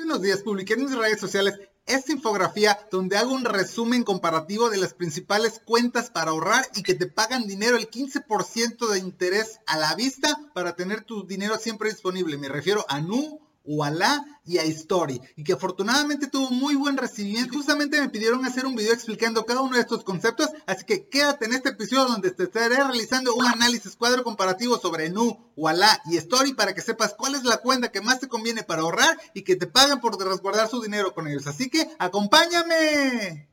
Hace 0.00 0.06
unos 0.06 0.22
días 0.22 0.40
publiqué 0.40 0.72
en 0.72 0.84
mis 0.86 0.96
redes 0.96 1.20
sociales 1.20 1.60
esta 1.84 2.10
infografía 2.10 2.78
donde 2.90 3.18
hago 3.18 3.34
un 3.34 3.44
resumen 3.44 4.02
comparativo 4.02 4.70
de 4.70 4.78
las 4.78 4.94
principales 4.94 5.60
cuentas 5.62 6.08
para 6.08 6.30
ahorrar 6.30 6.64
y 6.74 6.82
que 6.82 6.94
te 6.94 7.06
pagan 7.06 7.46
dinero 7.46 7.76
el 7.76 7.90
15% 7.90 8.88
de 8.88 8.98
interés 8.98 9.60
a 9.66 9.76
la 9.76 9.94
vista 9.94 10.40
para 10.54 10.74
tener 10.74 11.02
tu 11.02 11.26
dinero 11.26 11.58
siempre 11.58 11.90
disponible. 11.90 12.38
Me 12.38 12.48
refiero 12.48 12.86
a 12.88 13.02
Nu, 13.02 13.40
Walla 13.70 14.24
y 14.44 14.58
a 14.58 14.64
Story, 14.64 15.20
y 15.36 15.44
que 15.44 15.52
afortunadamente 15.52 16.26
tuvo 16.26 16.50
muy 16.50 16.74
buen 16.74 16.96
recibimiento. 16.96 17.54
Justamente 17.54 18.00
me 18.00 18.08
pidieron 18.08 18.44
hacer 18.44 18.66
un 18.66 18.74
video 18.74 18.92
explicando 18.92 19.46
cada 19.46 19.60
uno 19.60 19.76
de 19.76 19.82
estos 19.82 20.02
conceptos, 20.02 20.48
así 20.66 20.84
que 20.84 21.08
quédate 21.08 21.44
en 21.44 21.54
este 21.54 21.68
episodio 21.68 22.06
donde 22.06 22.32
te 22.32 22.44
estaré 22.44 22.76
realizando 22.76 23.32
un 23.34 23.46
análisis 23.46 23.94
cuadro 23.94 24.24
comparativo 24.24 24.78
sobre 24.78 25.10
Nu, 25.10 25.52
Walla 25.56 26.02
y 26.06 26.16
Story 26.16 26.54
para 26.54 26.74
que 26.74 26.80
sepas 26.80 27.14
cuál 27.14 27.36
es 27.36 27.44
la 27.44 27.58
cuenta 27.58 27.92
que 27.92 28.00
más 28.00 28.18
te 28.18 28.28
conviene 28.28 28.64
para 28.64 28.82
ahorrar 28.82 29.16
y 29.34 29.42
que 29.42 29.54
te 29.54 29.68
pagan 29.68 30.00
por 30.00 30.18
resguardar 30.18 30.68
su 30.68 30.80
dinero 30.80 31.14
con 31.14 31.28
ellos. 31.28 31.46
Así 31.46 31.70
que 31.70 31.88
acompáñame. 31.98 33.48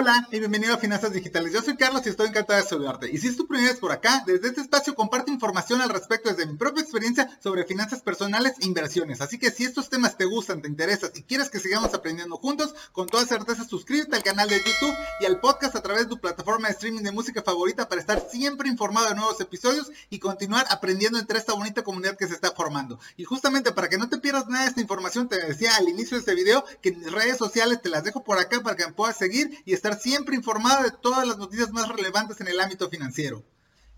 Hola 0.00 0.26
y 0.32 0.38
bienvenido 0.38 0.72
a 0.72 0.78
Finanzas 0.78 1.12
Digitales. 1.12 1.52
Yo 1.52 1.60
soy 1.60 1.76
Carlos 1.76 2.00
y 2.06 2.08
estoy 2.08 2.28
encantado 2.28 2.58
de 2.58 2.66
saludarte. 2.66 3.10
Y 3.12 3.18
si 3.18 3.28
es 3.28 3.36
tu 3.36 3.46
primera 3.46 3.70
vez 3.70 3.78
por 3.78 3.92
acá, 3.92 4.24
desde 4.26 4.48
este 4.48 4.62
espacio 4.62 4.94
comparto 4.94 5.30
información 5.30 5.82
al 5.82 5.90
respecto 5.90 6.30
desde 6.30 6.46
mi 6.46 6.56
propia 6.56 6.82
experiencia 6.82 7.28
sobre 7.42 7.66
finanzas 7.66 8.00
personales 8.00 8.54
e 8.62 8.66
inversiones. 8.66 9.20
Así 9.20 9.38
que 9.38 9.50
si 9.50 9.64
estos 9.64 9.90
temas 9.90 10.16
te 10.16 10.24
gustan, 10.24 10.62
te 10.62 10.68
interesan 10.68 11.10
y 11.14 11.24
quieres 11.24 11.50
que 11.50 11.60
sigamos 11.60 11.92
aprendiendo 11.92 12.38
juntos, 12.38 12.74
con 12.92 13.08
toda 13.08 13.26
certeza 13.26 13.62
suscríbete 13.64 14.16
al 14.16 14.22
canal 14.22 14.48
de 14.48 14.56
YouTube 14.56 14.96
y 15.20 15.26
al 15.26 15.38
podcast 15.38 15.76
a 15.76 15.82
través 15.82 16.04
de 16.04 16.08
tu 16.08 16.18
plataforma 16.18 16.68
de 16.68 16.72
streaming 16.72 17.02
de 17.02 17.12
música 17.12 17.42
favorita 17.42 17.86
para 17.86 18.00
estar 18.00 18.26
siempre 18.26 18.70
informado 18.70 19.10
de 19.10 19.16
nuevos 19.16 19.38
episodios 19.42 19.92
y 20.08 20.18
continuar 20.18 20.64
aprendiendo 20.70 21.18
entre 21.18 21.36
esta 21.36 21.52
bonita 21.52 21.84
comunidad 21.84 22.16
que 22.16 22.26
se 22.26 22.32
está 22.32 22.52
formando. 22.52 22.98
Y 23.18 23.24
justamente 23.24 23.72
para 23.72 23.90
que 23.90 23.98
no 23.98 24.08
te 24.08 24.16
pierdas 24.16 24.46
nada 24.46 24.64
de 24.64 24.70
esta 24.70 24.80
información, 24.80 25.28
te 25.28 25.38
decía 25.44 25.76
al 25.76 25.90
inicio 25.90 26.16
de 26.16 26.20
este 26.20 26.34
video 26.34 26.64
que 26.80 26.92
mis 26.92 27.12
redes 27.12 27.36
sociales 27.36 27.82
te 27.82 27.90
las 27.90 28.02
dejo 28.02 28.24
por 28.24 28.38
acá 28.38 28.62
para 28.62 28.76
que 28.76 28.86
me 28.86 28.94
puedas 28.94 29.18
seguir 29.18 29.62
y 29.66 29.74
estar 29.74 29.89
siempre 29.98 30.36
informada 30.36 30.82
de 30.82 30.90
todas 30.90 31.26
las 31.26 31.38
noticias 31.38 31.70
más 31.72 31.88
relevantes 31.88 32.40
en 32.40 32.48
el 32.48 32.60
ámbito 32.60 32.88
financiero. 32.88 33.44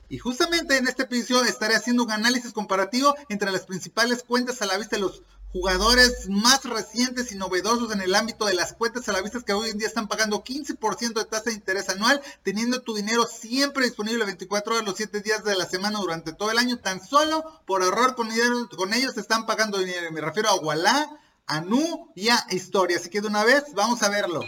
Y 0.08 0.18
justamente 0.18 0.76
en 0.76 0.86
este 0.86 1.04
episodio 1.04 1.44
estaré 1.44 1.74
haciendo 1.74 2.04
un 2.04 2.10
análisis 2.10 2.52
comparativo 2.52 3.14
entre 3.30 3.50
las 3.50 3.66
principales 3.66 4.22
cuentas 4.22 4.60
a 4.60 4.66
la 4.66 4.76
vista 4.76 4.96
de 4.96 5.02
los 5.02 5.22
jugadores 5.52 6.28
más 6.28 6.64
recientes 6.64 7.30
y 7.30 7.36
novedosos 7.36 7.92
en 7.92 8.00
el 8.00 8.14
ámbito 8.14 8.46
de 8.46 8.54
las 8.54 8.72
cuentas 8.72 9.08
a 9.08 9.12
la 9.12 9.20
vista 9.20 9.40
que 9.40 9.52
hoy 9.52 9.70
en 9.70 9.78
día 9.78 9.86
están 9.86 10.08
pagando 10.08 10.42
15% 10.42 11.12
de 11.12 11.24
tasa 11.26 11.50
de 11.50 11.52
interés 11.52 11.90
anual, 11.90 12.22
teniendo 12.42 12.80
tu 12.80 12.94
dinero 12.94 13.26
siempre 13.26 13.84
disponible 13.84 14.24
24 14.24 14.74
horas 14.74 14.86
los 14.86 14.96
7 14.96 15.20
días 15.20 15.44
de 15.44 15.54
la 15.54 15.66
semana 15.66 15.98
durante 15.98 16.32
todo 16.32 16.50
el 16.50 16.58
año, 16.58 16.78
tan 16.78 17.04
solo 17.04 17.44
por 17.66 17.82
ahorrar 17.82 18.14
con 18.14 18.32
ellos, 18.32 19.16
están 19.16 19.44
pagando 19.44 19.78
dinero. 19.78 20.10
Me 20.10 20.22
refiero 20.22 20.48
a 20.48 20.56
Walla, 20.56 21.08
a 21.46 21.60
Nu 21.60 22.10
y 22.14 22.30
a 22.30 22.46
Historia. 22.50 22.96
Así 22.96 23.10
que 23.10 23.20
de 23.20 23.28
una 23.28 23.44
vez 23.44 23.64
vamos 23.74 24.02
a 24.02 24.08
verlo. 24.08 24.42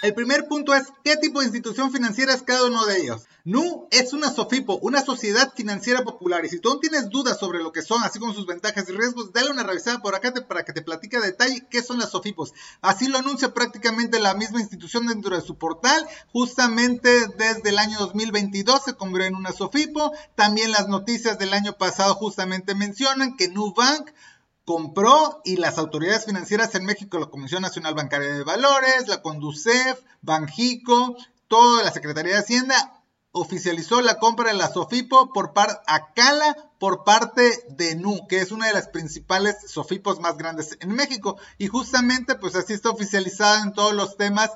El 0.00 0.14
primer 0.14 0.46
punto 0.46 0.74
es 0.74 0.92
qué 1.02 1.16
tipo 1.16 1.40
de 1.40 1.46
institución 1.46 1.90
financiera 1.90 2.32
es 2.32 2.42
cada 2.42 2.66
uno 2.66 2.86
de 2.86 2.98
ellos. 3.00 3.26
NU 3.42 3.88
es 3.90 4.12
una 4.12 4.30
SOFIPO, 4.30 4.78
una 4.82 5.02
sociedad 5.04 5.52
financiera 5.56 6.04
popular. 6.04 6.44
Y 6.44 6.48
si 6.48 6.60
tú 6.60 6.78
tienes 6.78 7.08
dudas 7.08 7.40
sobre 7.40 7.58
lo 7.58 7.72
que 7.72 7.82
son, 7.82 8.04
así 8.04 8.20
como 8.20 8.32
sus 8.32 8.46
ventajas 8.46 8.88
y 8.88 8.92
riesgos, 8.92 9.32
dale 9.32 9.50
una 9.50 9.64
revisada 9.64 9.98
por 10.00 10.14
acá 10.14 10.32
para 10.46 10.64
que 10.64 10.72
te 10.72 10.82
platique 10.82 11.16
a 11.16 11.20
detalle 11.20 11.66
qué 11.68 11.82
son 11.82 11.98
las 11.98 12.10
SOFIPOS. 12.10 12.52
Así 12.80 13.08
lo 13.08 13.18
anuncia 13.18 13.52
prácticamente 13.54 14.20
la 14.20 14.34
misma 14.34 14.60
institución 14.60 15.08
dentro 15.08 15.34
de 15.34 15.42
su 15.42 15.56
portal. 15.56 16.06
Justamente 16.32 17.26
desde 17.36 17.70
el 17.70 17.78
año 17.78 17.98
2022 17.98 18.84
se 18.84 18.94
convirtió 18.94 19.26
en 19.26 19.34
una 19.34 19.50
SOFIPO. 19.50 20.12
También 20.36 20.70
las 20.70 20.86
noticias 20.86 21.40
del 21.40 21.54
año 21.54 21.72
pasado 21.72 22.14
justamente 22.14 22.76
mencionan 22.76 23.36
que 23.36 23.48
Nubank 23.48 24.10
compró 24.68 25.40
y 25.46 25.56
las 25.56 25.78
autoridades 25.78 26.26
financieras 26.26 26.74
en 26.74 26.84
México, 26.84 27.18
la 27.18 27.30
Comisión 27.30 27.62
Nacional 27.62 27.94
Bancaria 27.94 28.34
de 28.34 28.44
Valores, 28.44 29.08
la 29.08 29.22
Conducef, 29.22 29.98
Banjico, 30.20 31.16
toda 31.46 31.82
la 31.82 31.90
Secretaría 31.90 32.34
de 32.34 32.40
Hacienda 32.40 33.02
oficializó 33.32 34.02
la 34.02 34.18
compra 34.18 34.50
de 34.50 34.58
la 34.58 34.68
Sofipo 34.68 35.32
por 35.32 35.54
parte 35.54 35.80
Acala 35.86 36.54
por 36.78 37.02
parte 37.04 37.64
de 37.70 37.94
NU, 37.94 38.26
que 38.28 38.42
es 38.42 38.52
una 38.52 38.66
de 38.66 38.74
las 38.74 38.88
principales 38.88 39.56
Sofipos 39.66 40.20
más 40.20 40.36
grandes 40.36 40.76
en 40.80 40.90
México. 40.90 41.38
Y 41.56 41.68
justamente, 41.68 42.34
pues 42.34 42.54
así 42.54 42.74
está 42.74 42.90
oficializada 42.90 43.62
en 43.62 43.72
todos 43.72 43.94
los 43.94 44.18
temas 44.18 44.50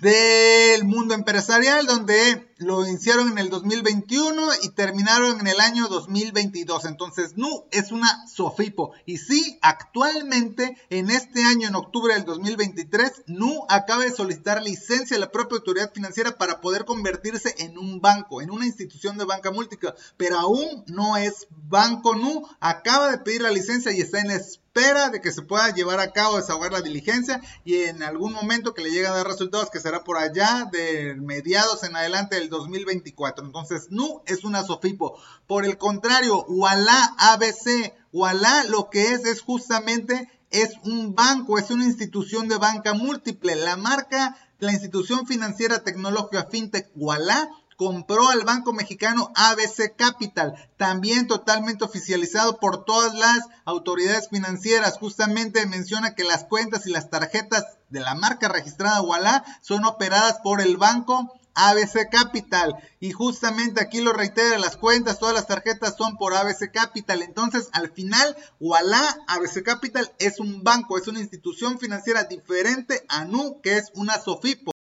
del 0.00 0.84
mundo 0.84 1.14
empresarial, 1.14 1.86
donde 1.86 2.47
lo 2.58 2.86
iniciaron 2.86 3.28
en 3.30 3.38
el 3.38 3.50
2021 3.50 4.48
y 4.62 4.70
terminaron 4.70 5.40
en 5.40 5.46
el 5.46 5.60
año 5.60 5.88
2022. 5.88 6.84
Entonces, 6.84 7.36
NU 7.36 7.64
es 7.70 7.92
una 7.92 8.26
SOFIPO. 8.26 8.92
Y 9.06 9.18
sí, 9.18 9.58
actualmente, 9.62 10.76
en 10.90 11.10
este 11.10 11.44
año, 11.44 11.68
en 11.68 11.76
octubre 11.76 12.14
del 12.14 12.24
2023, 12.24 13.24
NU 13.28 13.64
acaba 13.68 14.04
de 14.04 14.12
solicitar 14.12 14.62
licencia 14.62 15.16
a 15.16 15.20
la 15.20 15.30
propia 15.30 15.58
autoridad 15.58 15.92
financiera 15.92 16.36
para 16.36 16.60
poder 16.60 16.84
convertirse 16.84 17.54
en 17.58 17.78
un 17.78 18.00
banco, 18.00 18.42
en 18.42 18.50
una 18.50 18.66
institución 18.66 19.18
de 19.18 19.24
banca 19.24 19.50
múltiple. 19.50 19.94
Pero 20.16 20.38
aún 20.38 20.84
no 20.88 21.16
es 21.16 21.46
Banco 21.50 22.16
NU. 22.16 22.46
Acaba 22.60 23.10
de 23.10 23.18
pedir 23.18 23.42
la 23.42 23.50
licencia 23.50 23.92
y 23.92 24.00
está 24.00 24.20
en 24.20 24.30
espera 24.30 25.10
de 25.10 25.20
que 25.20 25.32
se 25.32 25.42
pueda 25.42 25.74
llevar 25.74 26.00
a 26.00 26.12
cabo, 26.12 26.36
desahogar 26.36 26.72
la 26.72 26.80
diligencia 26.80 27.40
y 27.64 27.82
en 27.82 28.02
algún 28.02 28.32
momento 28.32 28.74
que 28.74 28.82
le 28.82 28.90
llegue 28.90 29.06
a 29.06 29.12
dar 29.12 29.26
resultados, 29.26 29.70
que 29.70 29.80
será 29.80 30.04
por 30.04 30.16
allá 30.16 30.68
de 30.70 31.14
mediados 31.16 31.82
en 31.82 31.96
adelante 31.96 32.36
del 32.36 32.47
2024. 32.48 33.44
Entonces, 33.44 33.88
NU 33.90 34.22
es 34.26 34.44
una 34.44 34.62
SOFIPO. 34.62 35.18
Por 35.46 35.64
el 35.64 35.78
contrario, 35.78 36.44
Walla 36.48 37.14
ABC, 37.18 37.94
Walla 38.12 38.64
lo 38.64 38.90
que 38.90 39.12
es 39.12 39.24
es 39.24 39.42
justamente 39.42 40.28
es 40.50 40.72
un 40.84 41.14
banco, 41.14 41.58
es 41.58 41.70
una 41.70 41.84
institución 41.84 42.48
de 42.48 42.56
banca 42.56 42.94
múltiple. 42.94 43.54
La 43.56 43.76
marca, 43.76 44.36
la 44.58 44.72
institución 44.72 45.26
financiera 45.26 45.84
tecnológica 45.84 46.48
FinTech 46.50 46.90
Walla 46.94 47.48
compró 47.78 48.28
al 48.28 48.42
banco 48.42 48.72
mexicano 48.72 49.30
ABC 49.36 49.94
Capital, 49.94 50.56
también 50.76 51.28
totalmente 51.28 51.84
oficializado 51.84 52.58
por 52.58 52.84
todas 52.84 53.14
las 53.14 53.38
autoridades 53.64 54.28
financieras. 54.28 54.98
Justamente 54.98 55.64
menciona 55.66 56.16
que 56.16 56.24
las 56.24 56.42
cuentas 56.44 56.86
y 56.86 56.90
las 56.90 57.08
tarjetas 57.08 57.78
de 57.88 58.00
la 58.00 58.16
marca 58.16 58.48
registrada 58.48 59.00
Walla 59.00 59.44
son 59.62 59.84
operadas 59.84 60.40
por 60.42 60.60
el 60.60 60.76
banco 60.76 61.37
ABC 61.58 62.08
Capital. 62.10 62.76
Y 63.00 63.12
justamente 63.12 63.82
aquí 63.82 64.00
lo 64.00 64.12
reitera, 64.12 64.58
las 64.58 64.76
cuentas, 64.76 65.18
todas 65.18 65.34
las 65.34 65.46
tarjetas 65.46 65.96
son 65.96 66.16
por 66.16 66.34
ABC 66.34 66.70
Capital. 66.72 67.22
Entonces, 67.22 67.68
al 67.72 67.90
final, 67.90 68.36
Walla 68.60 69.18
ABC 69.26 69.62
Capital 69.64 70.12
es 70.18 70.40
un 70.40 70.62
banco, 70.62 70.96
es 70.96 71.08
una 71.08 71.20
institución 71.20 71.78
financiera 71.78 72.24
diferente 72.24 73.04
a 73.08 73.24
NU, 73.24 73.60
que 73.60 73.76
es 73.76 73.90
una 73.94 74.18
SOFIPO. 74.18 74.72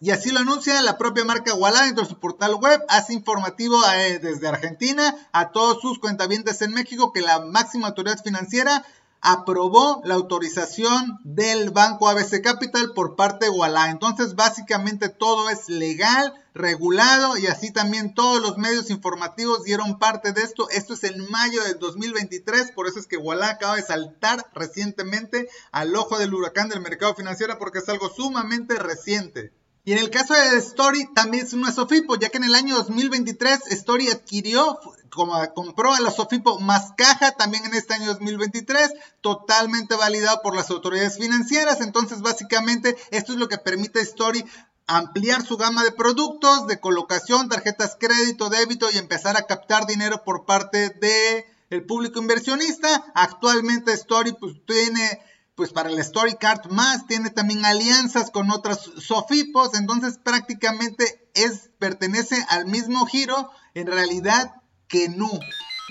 Y 0.00 0.10
así 0.10 0.32
lo 0.32 0.40
anuncia 0.40 0.82
la 0.82 0.98
propia 0.98 1.24
marca 1.24 1.54
Walla 1.54 1.84
dentro 1.84 2.02
de 2.02 2.10
su 2.10 2.18
portal 2.18 2.56
web. 2.56 2.82
Hace 2.88 3.12
informativo 3.12 3.78
eh, 3.94 4.18
desde 4.18 4.48
Argentina 4.48 5.14
a 5.32 5.52
todos 5.52 5.80
sus 5.80 6.00
cuentavientes 6.00 6.60
en 6.62 6.72
México 6.72 7.12
que 7.12 7.20
la 7.20 7.38
máxima 7.38 7.86
autoridad 7.86 8.20
financiera 8.20 8.84
aprobó 9.22 10.02
la 10.04 10.14
autorización 10.14 11.20
del 11.22 11.70
banco 11.70 12.08
ABC 12.08 12.42
Capital 12.42 12.92
por 12.92 13.14
parte 13.14 13.46
de 13.46 13.50
Walla. 13.50 13.88
Entonces, 13.88 14.34
básicamente 14.34 15.08
todo 15.08 15.48
es 15.48 15.68
legal, 15.68 16.34
regulado 16.54 17.38
y 17.38 17.46
así 17.46 17.70
también 17.70 18.14
todos 18.14 18.42
los 18.42 18.58
medios 18.58 18.90
informativos 18.90 19.62
dieron 19.62 20.00
parte 20.00 20.32
de 20.32 20.42
esto. 20.42 20.68
Esto 20.70 20.94
es 20.94 21.04
en 21.04 21.30
mayo 21.30 21.62
del 21.62 21.78
2023, 21.78 22.72
por 22.72 22.88
eso 22.88 22.98
es 22.98 23.06
que 23.06 23.16
Walla 23.16 23.50
acaba 23.50 23.76
de 23.76 23.82
saltar 23.82 24.44
recientemente 24.54 25.48
al 25.70 25.94
ojo 25.94 26.18
del 26.18 26.34
huracán 26.34 26.68
del 26.68 26.80
mercado 26.80 27.14
financiero 27.14 27.56
porque 27.58 27.78
es 27.78 27.88
algo 27.88 28.10
sumamente 28.10 28.74
reciente. 28.74 29.52
Y 29.84 29.92
en 29.92 29.98
el 29.98 30.10
caso 30.10 30.34
de 30.34 30.58
Story 30.58 31.12
también 31.12 31.44
es 31.44 31.54
una 31.54 31.72
Sofipo, 31.72 32.14
ya 32.14 32.28
que 32.28 32.36
en 32.36 32.44
el 32.44 32.54
año 32.54 32.76
2023 32.76 33.66
Story 33.72 34.08
adquirió, 34.10 34.78
como 35.10 35.34
compró 35.54 35.92
a 35.92 36.00
la 36.00 36.12
Sofipo 36.12 36.60
más 36.60 36.92
caja 36.96 37.32
también 37.32 37.64
en 37.64 37.74
este 37.74 37.94
año 37.94 38.06
2023, 38.12 38.92
totalmente 39.20 39.96
validado 39.96 40.40
por 40.40 40.54
las 40.54 40.70
autoridades 40.70 41.18
financieras. 41.18 41.80
Entonces, 41.80 42.20
básicamente, 42.20 42.96
esto 43.10 43.32
es 43.32 43.38
lo 43.38 43.48
que 43.48 43.58
permite 43.58 43.98
a 43.98 44.02
Story 44.02 44.44
ampliar 44.86 45.44
su 45.44 45.56
gama 45.56 45.82
de 45.82 45.90
productos, 45.90 46.68
de 46.68 46.78
colocación, 46.78 47.48
tarjetas 47.48 47.96
crédito, 47.98 48.50
débito 48.50 48.88
y 48.88 48.98
empezar 48.98 49.36
a 49.36 49.46
captar 49.46 49.86
dinero 49.86 50.22
por 50.22 50.44
parte 50.44 50.90
de 50.90 51.44
el 51.70 51.84
público 51.84 52.20
inversionista. 52.20 53.04
Actualmente 53.14 53.92
Story 53.94 54.32
pues 54.38 54.54
tiene 54.64 55.20
pues 55.62 55.72
para 55.72 55.90
el 55.90 55.98
Story 56.00 56.34
Card 56.34 56.72
más, 56.72 57.06
tiene 57.06 57.30
también 57.30 57.64
alianzas 57.64 58.32
con 58.32 58.50
otras 58.50 58.80
Sofipos, 58.98 59.74
entonces 59.74 60.18
prácticamente 60.18 61.30
es, 61.34 61.70
pertenece 61.78 62.44
al 62.48 62.66
mismo 62.66 63.06
giro 63.06 63.48
en 63.74 63.86
realidad 63.86 64.56
que 64.88 65.08
NU. 65.08 65.30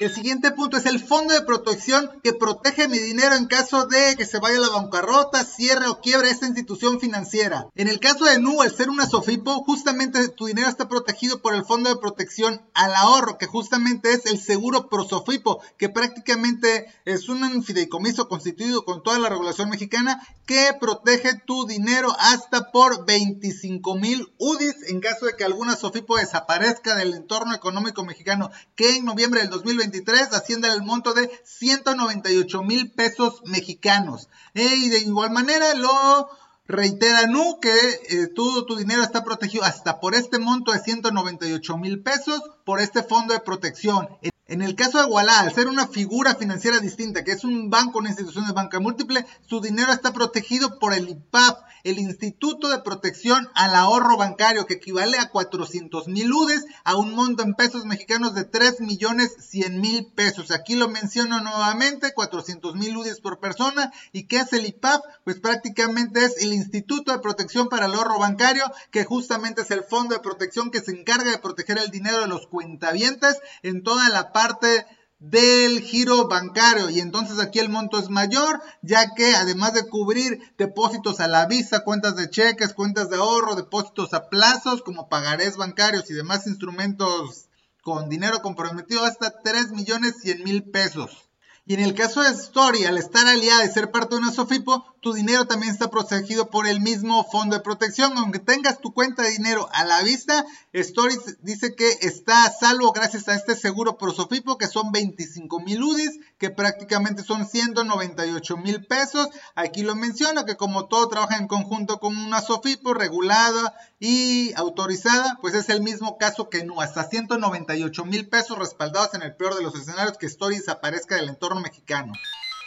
El 0.01 0.12
siguiente 0.12 0.50
punto 0.50 0.77
es 0.77 0.88
el 0.88 1.00
fondo 1.00 1.31
de 1.31 1.44
protección 1.44 2.09
que 2.24 2.33
protege 2.33 2.88
mi 2.88 2.98
dinero 2.98 3.36
en 3.36 3.45
caso 3.45 3.86
de 3.86 4.15
que 4.18 4.25
se 4.25 4.39
vaya 4.39 4.57
a 4.57 4.62
la 4.62 4.69
bancarrota, 4.69 5.45
cierre 5.45 5.86
o 5.86 6.01
quiebre 6.01 6.31
esta 6.31 6.48
institución 6.48 7.00
financiera. 7.00 7.68
En 7.75 7.88
el 7.88 8.00
caso 8.00 8.25
de 8.25 8.39
NU, 8.39 8.63
al 8.63 8.75
ser 8.75 8.89
una 8.89 9.06
SOFIPO, 9.06 9.63
justamente 9.63 10.27
tu 10.30 10.48
dinero 10.48 10.69
está 10.69 10.89
protegido 10.89 11.44
por 11.44 11.53
el 11.53 11.63
fondo 11.63 11.92
de 11.92 12.01
protección 12.01 12.63
al 12.74 12.95
ahorro, 12.95 13.38
que 13.38 13.45
justamente 13.45 14.12
es 14.12 14.25
el 14.25 14.39
seguro 14.42 14.89
ProSofipo, 14.89 15.62
que 15.77 15.89
prácticamente 15.89 16.88
es 17.06 17.30
un 17.30 17.63
fideicomiso 17.63 18.27
constituido 18.27 18.83
con 18.86 19.03
toda 19.03 19.19
la 19.19 19.30
regulación 19.30 19.69
mexicana 19.69 20.19
que 20.48 20.71
protege 20.80 21.36
tu 21.45 21.68
dinero 21.68 22.12
hasta 22.18 22.71
por 22.71 23.06
25 23.06 23.95
mil 23.98 24.33
UDIs 24.39 24.89
en 24.89 25.00
caso 25.00 25.27
de 25.27 25.36
que 25.38 25.44
alguna 25.44 25.75
SOFIPO 25.75 26.18
desaparezca 26.18 26.95
del 26.95 27.13
entorno 27.13 27.53
económico 27.53 28.03
mexicano, 28.03 28.50
que 28.75 28.98
en 28.98 29.06
noviembre 29.06 29.42
del 29.42 29.51
2020 29.51 29.90
asciende 30.31 30.67
al 30.67 30.83
monto 30.83 31.13
de 31.13 31.29
198 31.43 32.63
mil 32.63 32.91
pesos 32.91 33.41
mexicanos. 33.45 34.29
Y 34.53 34.89
de 34.89 34.99
igual 34.99 35.31
manera 35.31 35.73
lo 35.75 36.29
reitera 36.67 37.27
NU 37.27 37.59
que 37.59 37.69
eh, 38.09 38.27
todo 38.27 38.65
tu 38.65 38.75
dinero 38.75 39.03
está 39.03 39.23
protegido 39.23 39.63
hasta 39.63 39.99
por 39.99 40.15
este 40.15 40.39
monto 40.39 40.71
de 40.71 40.79
198 40.79 41.77
mil 41.77 42.01
pesos 42.01 42.41
por 42.66 42.80
este 42.80 43.04
fondo 43.04 43.34
de 43.34 43.40
protección. 43.40 44.08
En 44.52 44.62
el 44.62 44.75
caso 44.75 44.98
de 44.98 45.06
Walla, 45.06 45.40
al 45.40 45.54
ser 45.54 45.69
una 45.69 45.88
figura 45.88 46.36
financiera 46.36 46.80
distinta, 46.80 47.24
que 47.24 47.31
es 47.31 47.46
un 47.46 47.69
banco, 47.69 48.00
una 48.00 48.10
institución 48.10 48.46
de 48.46 48.52
banca 48.52 48.81
múltiple, 48.81 49.25
su 49.48 49.62
dinero 49.62 49.94
está 49.94 50.12
protegido 50.12 50.78
por 50.78 50.94
el 50.94 51.08
IPAP, 51.08 51.58
el 51.84 52.00
Instituto 52.00 52.69
de 52.69 52.80
Protección 52.80 53.48
al 53.56 53.75
Ahorro 53.75 54.18
Bancario, 54.18 54.66
que 54.66 54.75
equivale 54.75 55.18
a 55.18 55.30
400 55.30 56.08
mil 56.10 56.31
UDES, 56.31 56.66
a 56.84 56.98
un 56.98 57.16
monto 57.16 57.44
en 57.44 57.54
pesos 57.54 57.86
mexicanos 57.86 58.36
de 58.36 58.44
3 58.44 58.81
millones 58.81 59.36
100 59.40 59.80
mil 59.80 60.06
pesos. 60.08 60.52
Aquí 60.52 60.75
lo 60.75 60.90
menciono 60.90 61.42
nuevamente, 61.42 62.13
400 62.13 62.75
mil 62.75 62.98
UDES 62.98 63.22
por 63.22 63.40
persona. 63.40 63.92
¿Y 64.12 64.28
qué 64.28 64.42
es 64.42 64.54
el 64.54 64.66
IPAP? 64.66 65.02
Pues 65.24 65.40
prácticamente 65.40 66.25
es 66.25 66.44
el 66.44 66.54
Instituto 66.54 67.13
de 67.13 67.19
Protección 67.19 67.69
para 67.69 67.86
el 67.86 67.94
Ahorro 67.94 68.19
Bancario, 68.19 68.66
que 68.92 69.06
justamente 69.06 69.62
es 69.62 69.72
el 69.72 69.84
fondo 69.84 70.13
de 70.13 70.22
protección 70.22 70.72
que 70.72 70.81
se 70.81 70.92
encarga 70.92 71.31
de 71.31 71.40
proteger 71.40 71.78
el 71.78 71.90
dinero 71.90 72.19
de 72.19 72.28
los 72.28 72.48
cuentavientes 72.51 73.39
en 73.63 73.81
toda 73.81 74.09
la 74.09 74.31
parte 74.31 74.86
del 75.18 75.81
giro 75.81 76.27
bancario 76.27 76.89
y 76.89 77.00
entonces 77.00 77.39
aquí 77.39 77.59
el 77.59 77.69
monto 77.69 78.00
es 78.00 78.09
mayor 78.09 78.59
ya 78.81 79.13
que 79.13 79.36
además 79.36 79.74
de 79.74 79.88
cubrir 79.88 80.42
depósitos 80.57 81.19
a 81.19 81.27
la 81.27 81.45
vista, 81.45 81.83
cuentas 81.83 82.15
de 82.15 82.30
cheques, 82.30 82.74
cuentas 82.74 83.09
de 83.09 83.18
ahorro, 83.18 83.56
depósitos 83.56 84.13
a 84.13 84.30
plazos 84.30 84.81
como 84.81 85.09
pagarés 85.09 85.57
bancarios 85.57 86.09
y 86.09 86.15
demás 86.15 86.48
instrumentos 86.48 87.50
con 87.83 88.09
dinero 88.09 88.42
comprometido 88.42 89.06
hasta 89.06 89.42
3 89.42 89.71
millones 89.71 90.15
100 90.21 90.44
mil 90.44 90.63
pesos. 90.63 91.31
Y 91.63 91.75
en 91.75 91.81
el 91.81 91.94
caso 91.94 92.24
de 92.24 92.31
Story, 92.31 92.86
al 92.86 92.98
estar 92.98 93.28
aliada 93.28 93.63
y 93.63 93.69
ser 93.69 93.92
parte 93.92 94.16
de 94.16 94.22
una 94.22 94.31
SOFIPO, 94.31 94.96
tu 95.00 95.13
dinero 95.13 95.46
también 95.46 95.72
está 95.72 95.90
protegido 95.90 96.50
por 96.50 96.68
el 96.68 96.81
mismo 96.81 97.24
fondo 97.24 97.56
de 97.56 97.62
protección. 97.62 98.18
Aunque 98.18 98.40
tengas 98.40 98.80
tu 98.80 98.94
cuenta 98.94 99.24
de 99.24 99.31
dinero 99.31 99.69
a 99.74 99.84
la 99.84 100.02
vista, 100.02 100.46
Story 100.74 101.16
dice 101.42 101.75
que 101.75 101.90
está 102.02 102.46
a 102.46 102.52
salvo 102.52 102.92
gracias 102.92 103.28
a 103.28 103.36
este 103.36 103.56
seguro 103.56 103.98
Sofipo 104.16 104.58
que 104.58 104.68
son 104.68 104.92
25 104.92 105.60
mil 105.60 105.84
UDIs, 105.84 106.19
que 106.38 106.50
prácticamente 106.50 107.24
son 107.24 107.48
198 107.48 108.58
mil 108.58 108.86
pesos. 108.86 109.28
Aquí 109.56 109.84
lo 109.84 109.96
menciono 109.96 110.46
que 110.46 110.58
como 110.58 110.86
todo 110.86 111.10
trabaja 111.10 111.38
en 111.38 111.48
conjunto 111.48 112.00
con 112.00 112.18
una 112.18 112.42
SOFIPO 112.42 112.94
regulada 112.94 113.75
y 114.00 114.54
autorizada, 114.56 115.38
pues 115.42 115.54
es 115.54 115.69
el 115.69 115.81
mismo 115.81 116.18
caso 116.18 116.50
que 116.50 116.63
no, 116.63 116.81
hasta 116.81 117.04
198 117.04 118.06
mil 118.06 118.28
pesos 118.30 118.58
respaldados 118.58 119.13
en 119.13 119.22
el 119.22 119.36
peor 119.36 119.56
de 119.56 119.63
los 119.63 119.75
escenarios 119.75 120.18
que 120.18 120.25
Story 120.25 120.58
desaparezca 120.58 121.16
del 121.16 121.30
entorno 121.30 121.50
mexicano. 121.59 122.13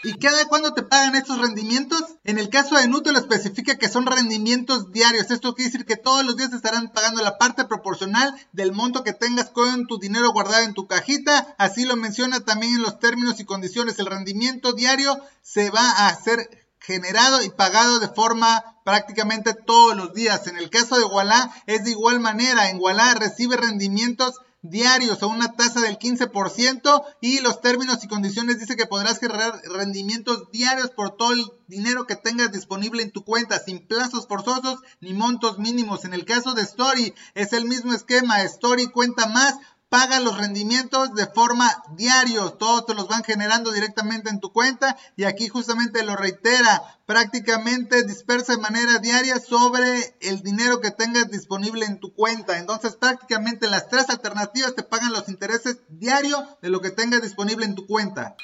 ¿Y 0.04 0.18
cada 0.18 0.44
cuándo 0.48 0.74
te 0.74 0.82
pagan 0.82 1.14
estos 1.14 1.38
rendimientos? 1.38 2.02
En 2.24 2.38
el 2.38 2.50
caso 2.50 2.76
de 2.76 2.86
lo 2.86 3.18
especifica 3.18 3.78
que 3.78 3.88
son 3.88 4.04
rendimientos 4.04 4.92
diarios. 4.92 5.30
Esto 5.30 5.54
quiere 5.54 5.70
decir 5.70 5.86
que 5.86 5.96
todos 5.96 6.26
los 6.26 6.36
días 6.36 6.52
estarán 6.52 6.92
pagando 6.92 7.22
la 7.22 7.38
parte 7.38 7.64
proporcional 7.64 8.34
del 8.52 8.72
monto 8.72 9.02
que 9.02 9.14
tengas 9.14 9.48
con 9.48 9.86
tu 9.86 9.98
dinero 9.98 10.30
guardado 10.32 10.62
en 10.64 10.74
tu 10.74 10.86
cajita. 10.86 11.54
Así 11.56 11.86
lo 11.86 11.96
menciona 11.96 12.40
también 12.40 12.74
en 12.74 12.82
los 12.82 12.98
términos 12.98 13.40
y 13.40 13.46
condiciones. 13.46 13.98
El 13.98 14.06
rendimiento 14.06 14.74
diario 14.74 15.18
se 15.40 15.70
va 15.70 15.90
a 15.90 16.08
hacer 16.08 16.66
generado 16.80 17.42
y 17.42 17.48
pagado 17.48 17.98
de 17.98 18.08
forma 18.08 18.62
prácticamente 18.84 19.54
todos 19.54 19.96
los 19.96 20.12
días. 20.12 20.46
En 20.48 20.58
el 20.58 20.68
caso 20.68 20.98
de 20.98 21.04
Walla 21.06 21.50
es 21.66 21.84
de 21.84 21.92
igual 21.92 22.20
manera. 22.20 22.68
En 22.68 22.78
Walla 22.78 23.14
recibe 23.14 23.56
rendimientos 23.56 24.34
diarios 24.64 25.22
a 25.22 25.26
una 25.26 25.52
tasa 25.52 25.80
del 25.80 25.98
15% 25.98 27.04
y 27.20 27.40
los 27.40 27.60
términos 27.60 28.02
y 28.02 28.08
condiciones 28.08 28.58
dice 28.58 28.76
que 28.76 28.86
podrás 28.86 29.20
generar 29.20 29.60
rendimientos 29.66 30.50
diarios 30.52 30.90
por 30.90 31.16
todo 31.16 31.32
el 31.32 31.44
dinero 31.68 32.06
que 32.06 32.16
tengas 32.16 32.50
disponible 32.50 33.02
en 33.02 33.12
tu 33.12 33.24
cuenta 33.24 33.58
sin 33.58 33.86
plazos 33.86 34.26
forzosos 34.26 34.80
ni 35.00 35.12
montos 35.12 35.58
mínimos. 35.58 36.06
En 36.06 36.14
el 36.14 36.24
caso 36.24 36.54
de 36.54 36.62
Story 36.62 37.14
es 37.34 37.52
el 37.52 37.66
mismo 37.66 37.92
esquema, 37.92 38.42
Story 38.42 38.86
cuenta 38.86 39.26
más 39.26 39.54
paga 39.94 40.18
los 40.18 40.36
rendimientos 40.36 41.14
de 41.14 41.24
forma 41.28 41.70
diarios, 41.92 42.58
todos 42.58 42.84
te 42.84 42.94
los 42.94 43.06
van 43.06 43.22
generando 43.22 43.70
directamente 43.70 44.28
en 44.28 44.40
tu 44.40 44.52
cuenta 44.52 44.96
y 45.14 45.22
aquí 45.22 45.46
justamente 45.46 46.02
lo 46.02 46.16
reitera, 46.16 46.98
prácticamente 47.06 48.02
dispersa 48.02 48.56
de 48.56 48.58
manera 48.60 48.98
diaria 48.98 49.38
sobre 49.38 50.16
el 50.20 50.42
dinero 50.42 50.80
que 50.80 50.90
tengas 50.90 51.30
disponible 51.30 51.86
en 51.86 52.00
tu 52.00 52.12
cuenta. 52.12 52.58
Entonces 52.58 52.96
prácticamente 52.96 53.70
las 53.70 53.88
tres 53.88 54.10
alternativas 54.10 54.74
te 54.74 54.82
pagan 54.82 55.12
los 55.12 55.28
intereses 55.28 55.78
diarios 55.88 56.42
de 56.60 56.70
lo 56.70 56.80
que 56.80 56.90
tengas 56.90 57.22
disponible 57.22 57.64
en 57.64 57.76
tu 57.76 57.86
cuenta. 57.86 58.34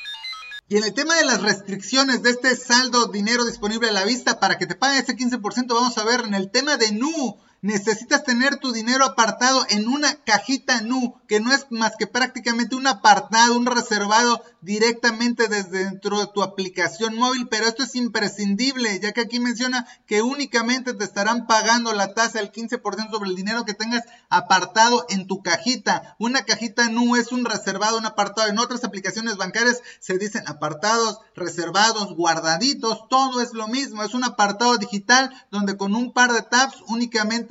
Y 0.68 0.76
en 0.76 0.84
el 0.84 0.94
tema 0.94 1.16
de 1.16 1.24
las 1.24 1.42
restricciones 1.42 2.22
de 2.22 2.30
este 2.30 2.54
saldo 2.54 3.06
dinero 3.06 3.44
disponible 3.44 3.88
a 3.88 3.92
la 3.92 4.04
vista 4.04 4.38
para 4.38 4.56
que 4.56 4.68
te 4.68 4.76
paguen 4.76 5.02
ese 5.02 5.16
15%, 5.16 5.66
vamos 5.66 5.98
a 5.98 6.04
ver 6.04 6.20
en 6.20 6.34
el 6.34 6.52
tema 6.52 6.76
de 6.76 6.92
NU 6.92 7.40
necesitas 7.62 8.24
tener 8.24 8.56
tu 8.56 8.72
dinero 8.72 9.04
apartado 9.04 9.64
en 9.68 9.88
una 9.88 10.14
cajita 10.24 10.80
NU, 10.80 11.20
que 11.28 11.40
no 11.40 11.52
es 11.52 11.66
más 11.70 11.92
que 11.98 12.06
prácticamente 12.06 12.76
un 12.76 12.86
apartado, 12.86 13.56
un 13.56 13.66
reservado 13.66 14.42
directamente 14.62 15.48
desde 15.48 15.84
dentro 15.84 16.20
de 16.20 16.26
tu 16.26 16.42
aplicación 16.42 17.16
móvil, 17.16 17.48
pero 17.48 17.66
esto 17.66 17.82
es 17.82 17.94
imprescindible, 17.94 18.98
ya 19.00 19.12
que 19.12 19.22
aquí 19.22 19.40
menciona 19.40 19.86
que 20.06 20.22
únicamente 20.22 20.94
te 20.94 21.04
estarán 21.04 21.46
pagando 21.46 21.92
la 21.92 22.14
tasa 22.14 22.38
del 22.38 22.52
15% 22.52 23.10
sobre 23.10 23.30
el 23.30 23.36
dinero 23.36 23.64
que 23.64 23.74
tengas 23.74 24.04
apartado 24.28 25.06
en 25.08 25.26
tu 25.26 25.42
cajita. 25.42 26.16
Una 26.18 26.44
cajita 26.44 26.88
NU 26.88 27.16
es 27.16 27.32
un 27.32 27.44
reservado, 27.44 27.98
un 27.98 28.06
apartado. 28.06 28.48
En 28.48 28.58
otras 28.58 28.84
aplicaciones 28.84 29.36
bancarias 29.36 29.82
se 29.98 30.18
dicen 30.18 30.44
apartados, 30.46 31.18
reservados, 31.34 32.14
guardaditos, 32.14 33.08
todo 33.08 33.40
es 33.40 33.52
lo 33.52 33.68
mismo, 33.68 34.02
es 34.02 34.14
un 34.14 34.24
apartado 34.24 34.76
digital 34.76 35.30
donde 35.50 35.76
con 35.76 35.94
un 35.94 36.12
par 36.12 36.32
de 36.32 36.42
tabs 36.42 36.82
únicamente 36.88 37.49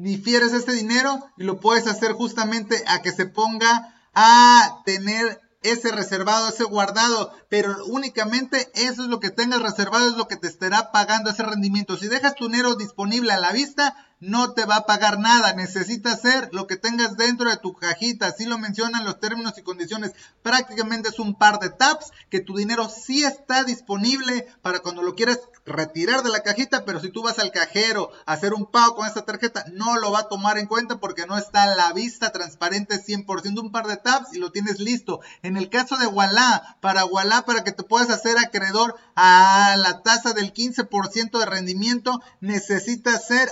difieres 0.00 0.52
este 0.52 0.72
dinero 0.72 1.18
y 1.36 1.44
lo 1.44 1.60
puedes 1.60 1.86
hacer 1.86 2.12
justamente 2.12 2.82
a 2.86 3.02
que 3.02 3.12
se 3.12 3.26
ponga 3.26 3.94
a 4.14 4.82
tener 4.84 5.40
ese 5.62 5.90
reservado, 5.90 6.48
ese 6.48 6.64
guardado, 6.64 7.32
pero 7.48 7.84
únicamente 7.86 8.70
eso 8.74 9.02
es 9.02 9.08
lo 9.08 9.20
que 9.20 9.30
tengas 9.30 9.62
reservado, 9.62 10.08
es 10.08 10.16
lo 10.16 10.28
que 10.28 10.36
te 10.36 10.46
estará 10.46 10.92
pagando 10.92 11.30
ese 11.30 11.42
rendimiento. 11.42 11.96
Si 11.96 12.08
dejas 12.08 12.34
tu 12.34 12.46
dinero 12.46 12.76
disponible 12.76 13.32
a 13.32 13.40
la 13.40 13.52
vista, 13.52 13.96
no 14.20 14.52
te 14.52 14.64
va 14.64 14.76
a 14.76 14.86
pagar 14.86 15.18
nada. 15.18 15.52
Necesitas 15.52 16.14
hacer 16.14 16.48
lo 16.52 16.66
que 16.66 16.76
tengas 16.76 17.16
dentro 17.16 17.50
de 17.50 17.56
tu 17.56 17.74
cajita. 17.74 18.26
Así 18.26 18.44
lo 18.46 18.58
mencionan 18.58 19.04
los 19.04 19.20
términos 19.20 19.58
y 19.58 19.62
condiciones. 19.62 20.12
Prácticamente 20.42 21.08
es 21.08 21.18
un 21.18 21.34
par 21.34 21.58
de 21.58 21.70
tabs 21.70 22.12
que 22.30 22.40
tu 22.40 22.56
dinero 22.56 22.88
sí 22.88 23.24
está 23.24 23.64
disponible 23.64 24.46
para 24.62 24.80
cuando 24.80 25.02
lo 25.02 25.14
quieras 25.14 25.40
retirar 25.66 26.22
de 26.22 26.30
la 26.30 26.42
cajita, 26.42 26.84
pero 26.84 27.00
si 27.00 27.10
tú 27.10 27.22
vas 27.22 27.38
al 27.38 27.50
cajero 27.50 28.10
a 28.24 28.34
hacer 28.34 28.54
un 28.54 28.66
pago 28.66 28.96
con 28.96 29.06
esta 29.06 29.24
tarjeta, 29.24 29.64
no 29.72 29.96
lo 29.96 30.12
va 30.12 30.20
a 30.20 30.28
tomar 30.28 30.58
en 30.58 30.66
cuenta 30.66 30.98
porque 31.00 31.26
no 31.26 31.36
está 31.36 31.64
a 31.64 31.74
la 31.74 31.92
vista 31.92 32.30
transparente 32.30 33.02
100% 33.04 33.60
un 33.60 33.72
par 33.72 33.86
de 33.86 33.96
tabs 33.96 34.32
y 34.32 34.38
lo 34.38 34.52
tienes 34.52 34.78
listo. 34.78 35.20
En 35.42 35.56
el 35.56 35.68
caso 35.68 35.96
de 35.96 36.06
Walla, 36.06 36.76
para 36.80 37.04
Walla, 37.04 37.42
para 37.42 37.64
que 37.64 37.72
te 37.72 37.82
puedas 37.82 38.10
hacer 38.10 38.38
acreedor 38.38 38.96
a 39.16 39.74
la 39.76 40.02
tasa 40.02 40.32
del 40.32 40.54
15% 40.54 41.38
de 41.38 41.46
rendimiento, 41.46 42.22
necesitas 42.40 43.26
ser 43.26 43.50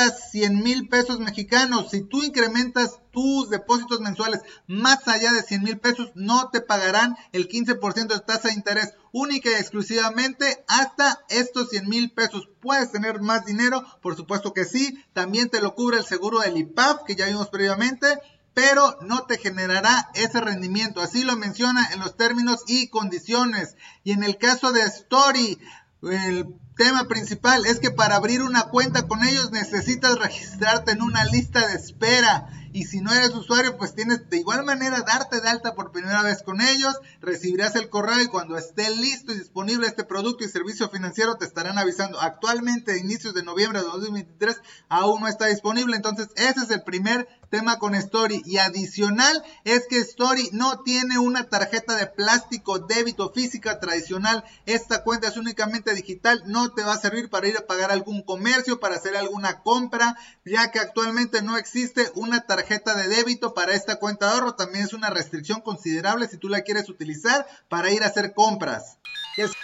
hasta 0.00 0.28
100 0.30 0.62
mil 0.62 0.88
pesos 0.88 1.20
mexicanos. 1.20 1.90
Si 1.90 2.02
tú 2.02 2.22
incrementas 2.22 3.00
tus 3.10 3.50
depósitos 3.50 4.00
mensuales 4.00 4.40
más 4.66 5.06
allá 5.08 5.32
de 5.32 5.42
100 5.42 5.62
mil 5.62 5.78
pesos, 5.78 6.10
no 6.14 6.48
te 6.50 6.60
pagarán 6.60 7.16
el 7.32 7.48
15% 7.48 8.06
de 8.06 8.20
tasa 8.20 8.48
de 8.48 8.54
interés 8.54 8.94
única 9.12 9.50
y 9.50 9.54
exclusivamente 9.54 10.64
hasta 10.68 11.20
estos 11.28 11.70
100 11.70 11.88
mil 11.88 12.10
pesos. 12.10 12.48
¿Puedes 12.60 12.92
tener 12.92 13.20
más 13.20 13.44
dinero? 13.44 13.84
Por 14.00 14.16
supuesto 14.16 14.54
que 14.54 14.64
sí. 14.64 15.02
También 15.12 15.48
te 15.48 15.60
lo 15.60 15.74
cubre 15.74 15.98
el 15.98 16.04
seguro 16.04 16.40
del 16.40 16.56
IPAP 16.56 17.04
que 17.06 17.16
ya 17.16 17.26
vimos 17.26 17.48
previamente 17.48 18.06
pero 18.52 18.98
no 19.02 19.24
te 19.26 19.38
generará 19.38 20.10
ese 20.14 20.40
rendimiento. 20.40 21.00
Así 21.00 21.22
lo 21.22 21.36
menciona 21.36 21.88
en 21.92 22.00
los 22.00 22.16
términos 22.16 22.62
y 22.66 22.88
condiciones. 22.88 23.76
Y 24.04 24.12
en 24.12 24.24
el 24.24 24.38
caso 24.38 24.72
de 24.72 24.82
Story, 24.82 25.58
el 26.02 26.46
tema 26.76 27.08
principal 27.08 27.66
es 27.66 27.78
que 27.78 27.90
para 27.90 28.16
abrir 28.16 28.42
una 28.42 28.64
cuenta 28.64 29.06
con 29.06 29.22
ellos 29.22 29.50
necesitas 29.50 30.18
registrarte 30.18 30.92
en 30.92 31.02
una 31.02 31.24
lista 31.26 31.66
de 31.68 31.74
espera 31.74 32.48
Y 32.72 32.84
si 32.84 33.00
no 33.00 33.12
eres 33.12 33.34
usuario, 33.34 33.76
pues 33.76 33.94
tienes 33.94 34.30
de 34.30 34.38
igual 34.38 34.64
manera 34.64 35.02
darte 35.02 35.40
de 35.40 35.48
alta 35.48 35.74
por 35.74 35.90
primera 35.90 36.22
vez 36.22 36.42
con 36.42 36.60
ellos. 36.60 36.94
Recibirás 37.20 37.74
el 37.74 37.90
correo 37.90 38.22
y 38.22 38.28
cuando 38.28 38.56
esté 38.56 38.88
listo 38.90 39.32
y 39.32 39.38
disponible 39.38 39.88
este 39.88 40.04
producto 40.04 40.44
y 40.44 40.48
servicio 40.48 40.88
financiero 40.88 41.36
te 41.36 41.44
estarán 41.44 41.78
avisando. 41.78 42.20
Actualmente, 42.20 42.92
a 42.92 42.96
inicios 42.96 43.34
de 43.34 43.42
noviembre 43.42 43.80
de 43.80 43.86
2023, 43.86 44.60
aún 44.88 45.20
no 45.20 45.28
está 45.28 45.46
disponible. 45.46 45.96
Entonces, 45.96 46.28
ese 46.36 46.60
es 46.60 46.70
el 46.70 46.82
primer 46.84 47.28
tema 47.50 47.78
con 47.78 47.94
Story. 47.94 48.42
Y 48.46 48.58
adicional 48.58 49.44
es 49.64 49.86
que 49.88 49.98
Story 49.98 50.48
no 50.52 50.80
tiene 50.80 51.18
una 51.18 51.48
tarjeta 51.48 51.96
de 51.96 52.06
plástico 52.06 52.78
débito 52.78 53.30
física 53.30 53.80
tradicional. 53.80 54.44
Esta 54.66 55.02
cuenta 55.02 55.28
es 55.28 55.36
únicamente 55.36 55.94
digital. 55.94 56.42
No 56.46 56.72
te 56.72 56.82
va 56.82 56.94
a 56.94 57.00
servir 57.00 57.28
para 57.28 57.48
ir 57.48 57.56
a 57.58 57.66
pagar 57.66 57.90
algún 57.90 58.22
comercio, 58.22 58.80
para 58.80 58.96
hacer 58.96 59.16
alguna 59.16 59.62
compra, 59.62 60.16
ya 60.44 60.70
que 60.70 60.78
actualmente 60.78 61.42
no 61.42 61.58
existe 61.58 62.10
una 62.14 62.46
tarjeta 62.46 62.94
de 62.94 63.08
débito 63.08 63.52
para 63.52 63.74
esta 63.74 63.96
cuenta 63.96 64.26
de 64.26 64.32
ahorro. 64.32 64.54
También 64.54 64.84
es 64.84 64.92
una 64.92 65.10
restricción 65.10 65.60
considerable 65.60 66.28
si 66.28 66.38
tú 66.38 66.48
la 66.48 66.62
quieres 66.62 66.88
utilizar 66.88 67.46
para 67.68 67.90
ir 67.90 68.02
a 68.02 68.06
hacer 68.06 68.32
compras. 68.32 68.96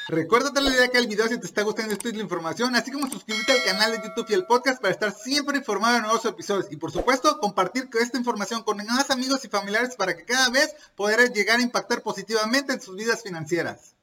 Recuerda 0.08 0.50
darle 0.50 0.70
like 0.78 0.96
al 0.96 1.06
video 1.06 1.26
si 1.28 1.38
te 1.38 1.46
está 1.46 1.62
gustando 1.62 1.92
esta 1.92 2.08
la 2.08 2.22
información, 2.22 2.74
así 2.76 2.90
como 2.90 3.10
suscribirte 3.10 3.52
al 3.52 3.64
canal 3.64 3.92
de 3.92 4.02
YouTube 4.06 4.26
y 4.28 4.34
el 4.34 4.46
podcast 4.46 4.80
para 4.80 4.92
estar 4.92 5.12
siempre 5.12 5.58
informado 5.58 5.96
de 5.96 6.02
nuevos 6.02 6.24
episodios. 6.24 6.66
Y 6.70 6.76
por 6.76 6.92
supuesto, 6.92 7.38
compartir 7.40 7.88
esta 8.00 8.16
información 8.16 8.62
con 8.62 8.76
más 8.78 9.10
amigos 9.10 9.44
y 9.44 9.48
familiares 9.48 9.96
para 9.96 10.16
que 10.16 10.24
cada 10.24 10.50
vez 10.50 10.74
podrás 10.94 11.32
llegar 11.32 11.58
a 11.58 11.62
impactar 11.62 12.02
positivamente 12.02 12.72
en 12.72 12.80
sus 12.80 12.96
vidas 12.96 13.22
financieras. 13.22 13.96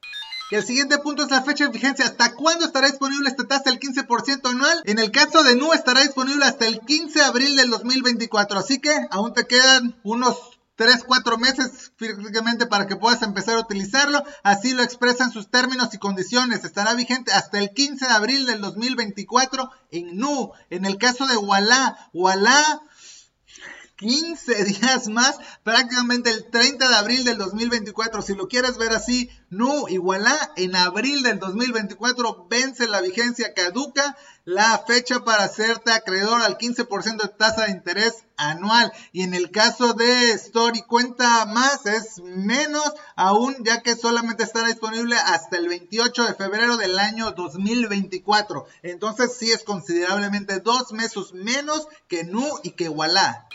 El 0.50 0.64
siguiente 0.64 0.98
punto 0.98 1.22
es 1.22 1.30
la 1.30 1.42
fecha 1.42 1.64
de 1.64 1.70
vigencia. 1.70 2.04
¿Hasta 2.04 2.34
cuándo 2.34 2.66
estará 2.66 2.86
disponible 2.86 3.28
esta 3.28 3.48
tasa 3.48 3.70
del 3.70 3.80
15% 3.80 4.48
anual? 4.50 4.82
En 4.84 4.98
el 4.98 5.10
caso 5.10 5.42
de 5.42 5.56
NU 5.56 5.72
estará 5.72 6.02
disponible 6.02 6.44
hasta 6.44 6.66
el 6.66 6.80
15 6.80 7.18
de 7.18 7.24
abril 7.24 7.56
del 7.56 7.70
2024. 7.70 8.58
Así 8.58 8.78
que 8.78 8.94
aún 9.10 9.32
te 9.32 9.46
quedan 9.46 9.96
unos 10.04 10.53
3, 10.76 11.04
4 11.04 11.38
meses 11.38 11.92
físicamente 11.96 12.66
para 12.66 12.86
que 12.86 12.96
puedas 12.96 13.22
empezar 13.22 13.56
a 13.56 13.60
utilizarlo. 13.60 14.22
Así 14.42 14.72
lo 14.72 14.82
expresan 14.82 15.30
sus 15.30 15.50
términos 15.50 15.94
y 15.94 15.98
condiciones. 15.98 16.64
Estará 16.64 16.94
vigente 16.94 17.32
hasta 17.32 17.58
el 17.58 17.70
15 17.70 18.06
de 18.06 18.12
abril 18.12 18.46
del 18.46 18.60
2024 18.60 19.70
en 19.92 20.18
NU. 20.18 20.50
En 20.70 20.84
el 20.84 20.98
caso 20.98 21.26
de 21.26 21.36
Walla, 21.36 21.96
Walla 22.12 22.80
15 23.96 24.64
días 24.64 25.08
más, 25.08 25.38
prácticamente 25.62 26.30
el 26.30 26.50
30 26.50 26.88
de 26.88 26.94
abril 26.96 27.24
del 27.24 27.38
2024. 27.38 28.22
Si 28.22 28.34
lo 28.34 28.48
quieres 28.48 28.76
ver 28.76 28.92
así, 28.92 29.30
no, 29.50 29.88
igualá, 29.88 30.52
en 30.56 30.74
abril 30.74 31.22
del 31.22 31.38
2024 31.38 32.46
vence 32.48 32.88
la 32.88 33.00
vigencia 33.00 33.54
caduca 33.54 34.16
la 34.44 34.84
fecha 34.86 35.24
para 35.24 35.44
hacerte 35.44 35.90
acreedor 35.92 36.42
al 36.42 36.58
15% 36.58 37.22
de 37.22 37.28
tasa 37.28 37.64
de 37.64 37.72
interés 37.72 38.24
anual. 38.36 38.92
Y 39.12 39.22
en 39.22 39.34
el 39.34 39.50
caso 39.50 39.94
de 39.94 40.32
Story 40.32 40.82
cuenta 40.82 41.46
más, 41.46 41.86
es 41.86 42.20
menos 42.22 42.92
aún, 43.16 43.56
ya 43.64 43.80
que 43.82 43.96
solamente 43.96 44.42
estará 44.42 44.68
disponible 44.68 45.16
hasta 45.16 45.56
el 45.56 45.68
28 45.68 46.24
de 46.24 46.34
febrero 46.34 46.76
del 46.76 46.98
año 46.98 47.30
2024. 47.32 48.66
Entonces 48.82 49.36
sí 49.38 49.50
es 49.50 49.62
considerablemente 49.64 50.60
dos 50.60 50.92
meses 50.92 51.32
menos 51.32 51.86
que 52.08 52.24
Nu 52.24 52.58
y 52.62 52.72
que 52.72 52.88
Walla. 52.88 53.46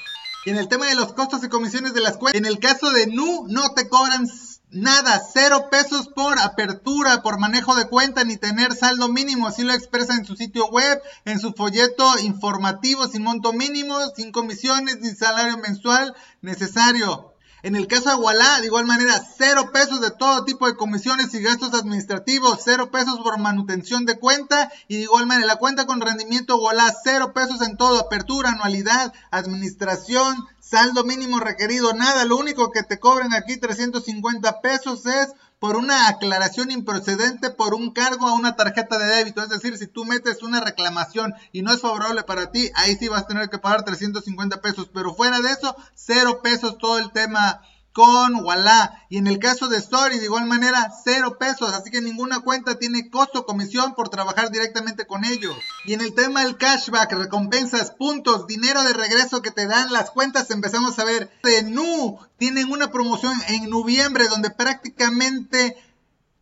En 0.45 0.57
el 0.57 0.67
tema 0.67 0.87
de 0.87 0.95
los 0.95 1.13
costos 1.13 1.43
y 1.43 1.49
comisiones 1.49 1.93
de 1.93 2.01
las 2.01 2.17
cuentas, 2.17 2.39
en 2.39 2.45
el 2.45 2.59
caso 2.59 2.91
de 2.91 3.07
Nu, 3.07 3.45
no 3.47 3.73
te 3.73 3.89
cobran 3.89 4.27
nada, 4.71 5.21
cero 5.33 5.67
pesos 5.69 6.07
por 6.07 6.39
apertura, 6.39 7.21
por 7.21 7.39
manejo 7.39 7.75
de 7.75 7.87
cuenta, 7.87 8.23
ni 8.23 8.37
tener 8.37 8.73
saldo 8.73 9.09
mínimo. 9.09 9.47
Así 9.47 9.63
lo 9.63 9.73
expresa 9.73 10.13
en 10.13 10.25
su 10.25 10.35
sitio 10.35 10.67
web, 10.67 11.01
en 11.25 11.39
su 11.39 11.53
folleto 11.53 12.19
informativo, 12.19 13.07
sin 13.07 13.23
monto 13.23 13.51
mínimo, 13.51 13.97
sin 14.15 14.31
comisiones, 14.31 14.99
ni 15.01 15.09
salario 15.09 15.57
mensual 15.57 16.15
necesario. 16.41 17.28
En 17.61 17.75
el 17.75 17.87
caso 17.87 18.09
de 18.09 18.15
Walla, 18.15 18.61
de 18.61 18.67
igual 18.67 18.85
manera, 18.85 19.21
cero 19.37 19.71
pesos 19.73 19.99
de 19.99 20.11
todo 20.11 20.45
tipo 20.45 20.65
de 20.65 20.75
comisiones 20.75 21.33
y 21.33 21.41
gastos 21.41 21.73
administrativos, 21.73 22.61
cero 22.63 22.89
pesos 22.89 23.19
por 23.19 23.37
manutención 23.37 24.05
de 24.05 24.17
cuenta 24.17 24.71
y 24.87 24.95
de 24.95 25.01
igual 25.03 25.27
manera 25.27 25.45
la 25.45 25.57
cuenta 25.57 25.85
con 25.85 25.99
rendimiento 25.99 26.57
Walla, 26.57 26.93
cero 27.03 27.33
pesos 27.33 27.61
en 27.61 27.75
todo, 27.75 27.99
apertura, 27.99 28.51
anualidad, 28.51 29.13
administración, 29.31 30.47
saldo 30.61 31.03
mínimo 31.03 31.39
requerido, 31.39 31.93
nada, 31.93 32.23
lo 32.23 32.37
único 32.37 32.71
que 32.71 32.83
te 32.83 32.99
cobran 32.99 33.33
aquí 33.33 33.57
350 33.57 34.61
pesos 34.61 35.05
es 35.05 35.29
por 35.59 35.75
una 35.75 36.07
aclaración 36.07 36.71
improcedente 36.71 37.49
por 37.49 37.73
un 37.73 37.91
cargo 37.91 38.27
a 38.27 38.33
una 38.33 38.55
tarjeta 38.55 38.97
de 38.97 39.07
débito. 39.07 39.43
Es 39.43 39.49
decir, 39.49 39.77
si 39.77 39.87
tú 39.87 40.05
metes 40.05 40.41
una 40.41 40.61
reclamación 40.61 41.33
y 41.51 41.61
no 41.61 41.73
es 41.73 41.81
favorable 41.81 42.23
para 42.23 42.51
ti, 42.51 42.71
ahí 42.75 42.95
sí 42.95 43.09
vas 43.09 43.23
a 43.23 43.27
tener 43.27 43.49
que 43.49 43.57
pagar 43.57 43.83
350 43.83 44.61
pesos. 44.61 44.89
Pero 44.93 45.13
fuera 45.13 45.41
de 45.41 45.51
eso, 45.51 45.75
cero 45.93 46.41
pesos 46.41 46.77
todo 46.77 46.97
el 46.97 47.11
tema 47.11 47.61
con 47.93 48.43
Walla. 48.43 49.05
Y 49.09 49.17
en 49.17 49.27
el 49.27 49.39
caso 49.39 49.67
de 49.67 49.77
Story, 49.77 50.19
de 50.19 50.25
igual 50.25 50.45
manera, 50.45 50.91
cero 51.03 51.37
pesos. 51.39 51.73
Así 51.73 51.91
que 51.91 52.01
ninguna 52.01 52.41
cuenta 52.41 52.77
tiene 52.79 53.09
costo 53.09 53.45
comisión 53.45 53.95
por 53.95 54.09
trabajar 54.09 54.51
directamente 54.51 55.07
con 55.07 55.25
ellos. 55.25 55.55
Y 55.85 55.93
en 55.93 56.01
el 56.01 56.13
tema 56.13 56.43
del 56.43 56.57
cashback, 56.57 57.11
recompensas, 57.13 57.91
puntos, 57.91 58.47
dinero 58.47 58.83
de 58.83 58.93
regreso 58.93 59.41
que 59.41 59.51
te 59.51 59.67
dan 59.67 59.91
las 59.91 60.11
cuentas, 60.11 60.51
empezamos 60.51 60.97
a 60.99 61.05
ver. 61.05 61.31
De 61.43 61.63
Nu 61.63 62.19
tienen 62.37 62.71
una 62.71 62.91
promoción 62.91 63.33
en 63.47 63.69
noviembre 63.69 64.27
donde 64.27 64.49
prácticamente 64.49 65.77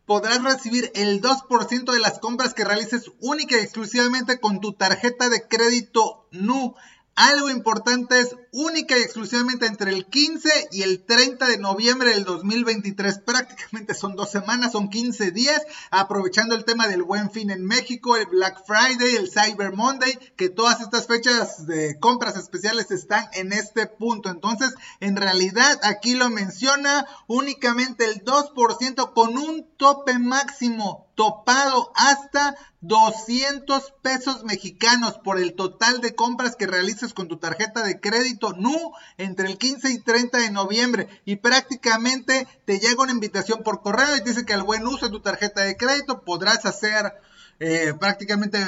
podrás 0.08 0.42
recibir 0.42 0.90
el 0.94 1.20
2% 1.20 1.92
de 1.92 2.00
las 2.00 2.18
compras 2.18 2.54
que 2.54 2.64
realices 2.64 3.12
única 3.20 3.56
y 3.56 3.60
exclusivamente 3.60 4.40
con 4.40 4.60
tu 4.60 4.72
tarjeta 4.72 5.28
de 5.28 5.46
crédito 5.46 6.26
Nu. 6.30 6.74
Algo 7.14 7.50
importante 7.50 8.20
es 8.20 8.36
única 8.52 8.98
y 8.98 9.02
exclusivamente 9.02 9.66
entre 9.66 9.92
el 9.92 10.06
15 10.06 10.68
y 10.72 10.82
el 10.82 11.04
30 11.04 11.46
de 11.46 11.58
noviembre 11.58 12.10
del 12.10 12.24
2023. 12.24 13.20
Prácticamente 13.20 13.94
son 13.94 14.16
dos 14.16 14.30
semanas, 14.30 14.72
son 14.72 14.88
15 14.88 15.30
días, 15.30 15.62
aprovechando 15.90 16.54
el 16.54 16.64
tema 16.64 16.88
del 16.88 17.02
buen 17.02 17.30
fin 17.30 17.50
en 17.50 17.64
México, 17.64 18.16
el 18.16 18.26
Black 18.26 18.64
Friday, 18.66 19.16
el 19.16 19.30
Cyber 19.30 19.72
Monday, 19.72 20.18
que 20.36 20.48
todas 20.48 20.80
estas 20.80 21.06
fechas 21.06 21.66
de 21.66 21.98
compras 21.98 22.36
especiales 22.36 22.90
están 22.90 23.26
en 23.32 23.52
este 23.52 23.86
punto. 23.86 24.30
Entonces, 24.30 24.74
en 25.00 25.16
realidad, 25.16 25.80
aquí 25.82 26.14
lo 26.14 26.30
menciona 26.30 27.06
únicamente 27.26 28.04
el 28.04 28.24
2% 28.24 29.12
con 29.12 29.36
un 29.36 29.66
tope 29.76 30.18
máximo 30.18 31.08
topado 31.18 31.90
hasta 31.96 32.54
200 32.80 33.92
pesos 34.02 34.44
mexicanos 34.44 35.18
por 35.18 35.40
el 35.40 35.54
total 35.54 36.00
de 36.00 36.14
compras 36.14 36.54
que 36.54 36.68
realices 36.68 37.12
con 37.12 37.26
tu 37.26 37.38
tarjeta 37.38 37.82
de 37.82 37.98
crédito 37.98 38.37
NU 38.56 38.92
entre 39.16 39.48
el 39.48 39.58
15 39.58 39.90
y 39.90 39.98
30 39.98 40.38
de 40.38 40.50
noviembre. 40.50 41.08
Y 41.24 41.36
prácticamente 41.36 42.46
te 42.64 42.78
llega 42.78 43.02
una 43.02 43.12
invitación 43.12 43.62
por 43.62 43.82
correo 43.82 44.16
y 44.16 44.20
dice 44.20 44.44
que 44.44 44.54
al 44.54 44.62
buen 44.62 44.86
uso 44.86 45.06
de 45.06 45.12
tu 45.12 45.20
tarjeta 45.20 45.62
de 45.62 45.76
crédito 45.76 46.22
podrás 46.22 46.64
hacer 46.64 47.12
eh, 47.60 47.92
prácticamente 47.98 48.58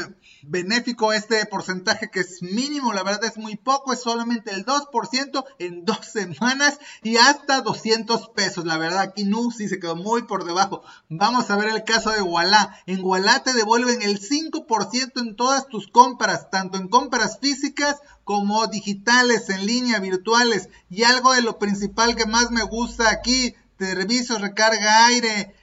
benéfico 0.43 1.13
este 1.13 1.45
porcentaje 1.47 2.11
que 2.11 2.21
es 2.21 2.43
mínimo, 2.43 2.93
la 2.93 3.03
verdad 3.03 3.25
es 3.25 3.37
muy 3.37 3.57
poco, 3.57 3.93
es 3.93 4.01
solamente 4.01 4.53
el 4.53 4.65
2% 4.65 5.45
en 5.59 5.85
dos 5.85 5.99
semanas 6.13 6.79
y 7.03 7.17
hasta 7.17 7.61
200 7.61 8.31
pesos, 8.31 8.65
la 8.65 8.79
verdad 8.79 9.01
aquí 9.01 9.25
no, 9.25 9.51
sí 9.51 9.69
se 9.69 9.79
quedó 9.79 9.97
muy 9.97 10.23
por 10.23 10.45
debajo. 10.45 10.83
Vamos 11.09 11.51
a 11.51 11.57
ver 11.57 11.69
el 11.69 11.85
caso 11.85 12.11
de 12.11 12.23
Walla, 12.23 12.75
en 12.87 13.05
Walla 13.05 13.43
te 13.43 13.53
devuelven 13.53 14.03
el 14.03 14.21
5% 14.21 15.21
en 15.21 15.37
todas 15.37 15.69
tus 15.69 15.89
compras, 15.89 16.51
tanto 16.51 16.79
en 16.79 16.89
compras 16.89 17.39
físicas 17.41 17.97
como 18.25 18.67
digitales, 18.67 19.49
en 19.51 19.67
línea, 19.67 20.01
virtuales 20.01 20.69
y 20.89 21.05
algo 21.05 21.33
de 21.33 21.43
lo 21.43 21.59
principal 21.59 22.17
que 22.17 22.27
más 22.27 22.51
me 22.51 22.63
gusta 22.63 23.11
aquí, 23.11 23.55
servicios, 23.79 24.41
recarga 24.41 25.07
aire, 25.07 25.55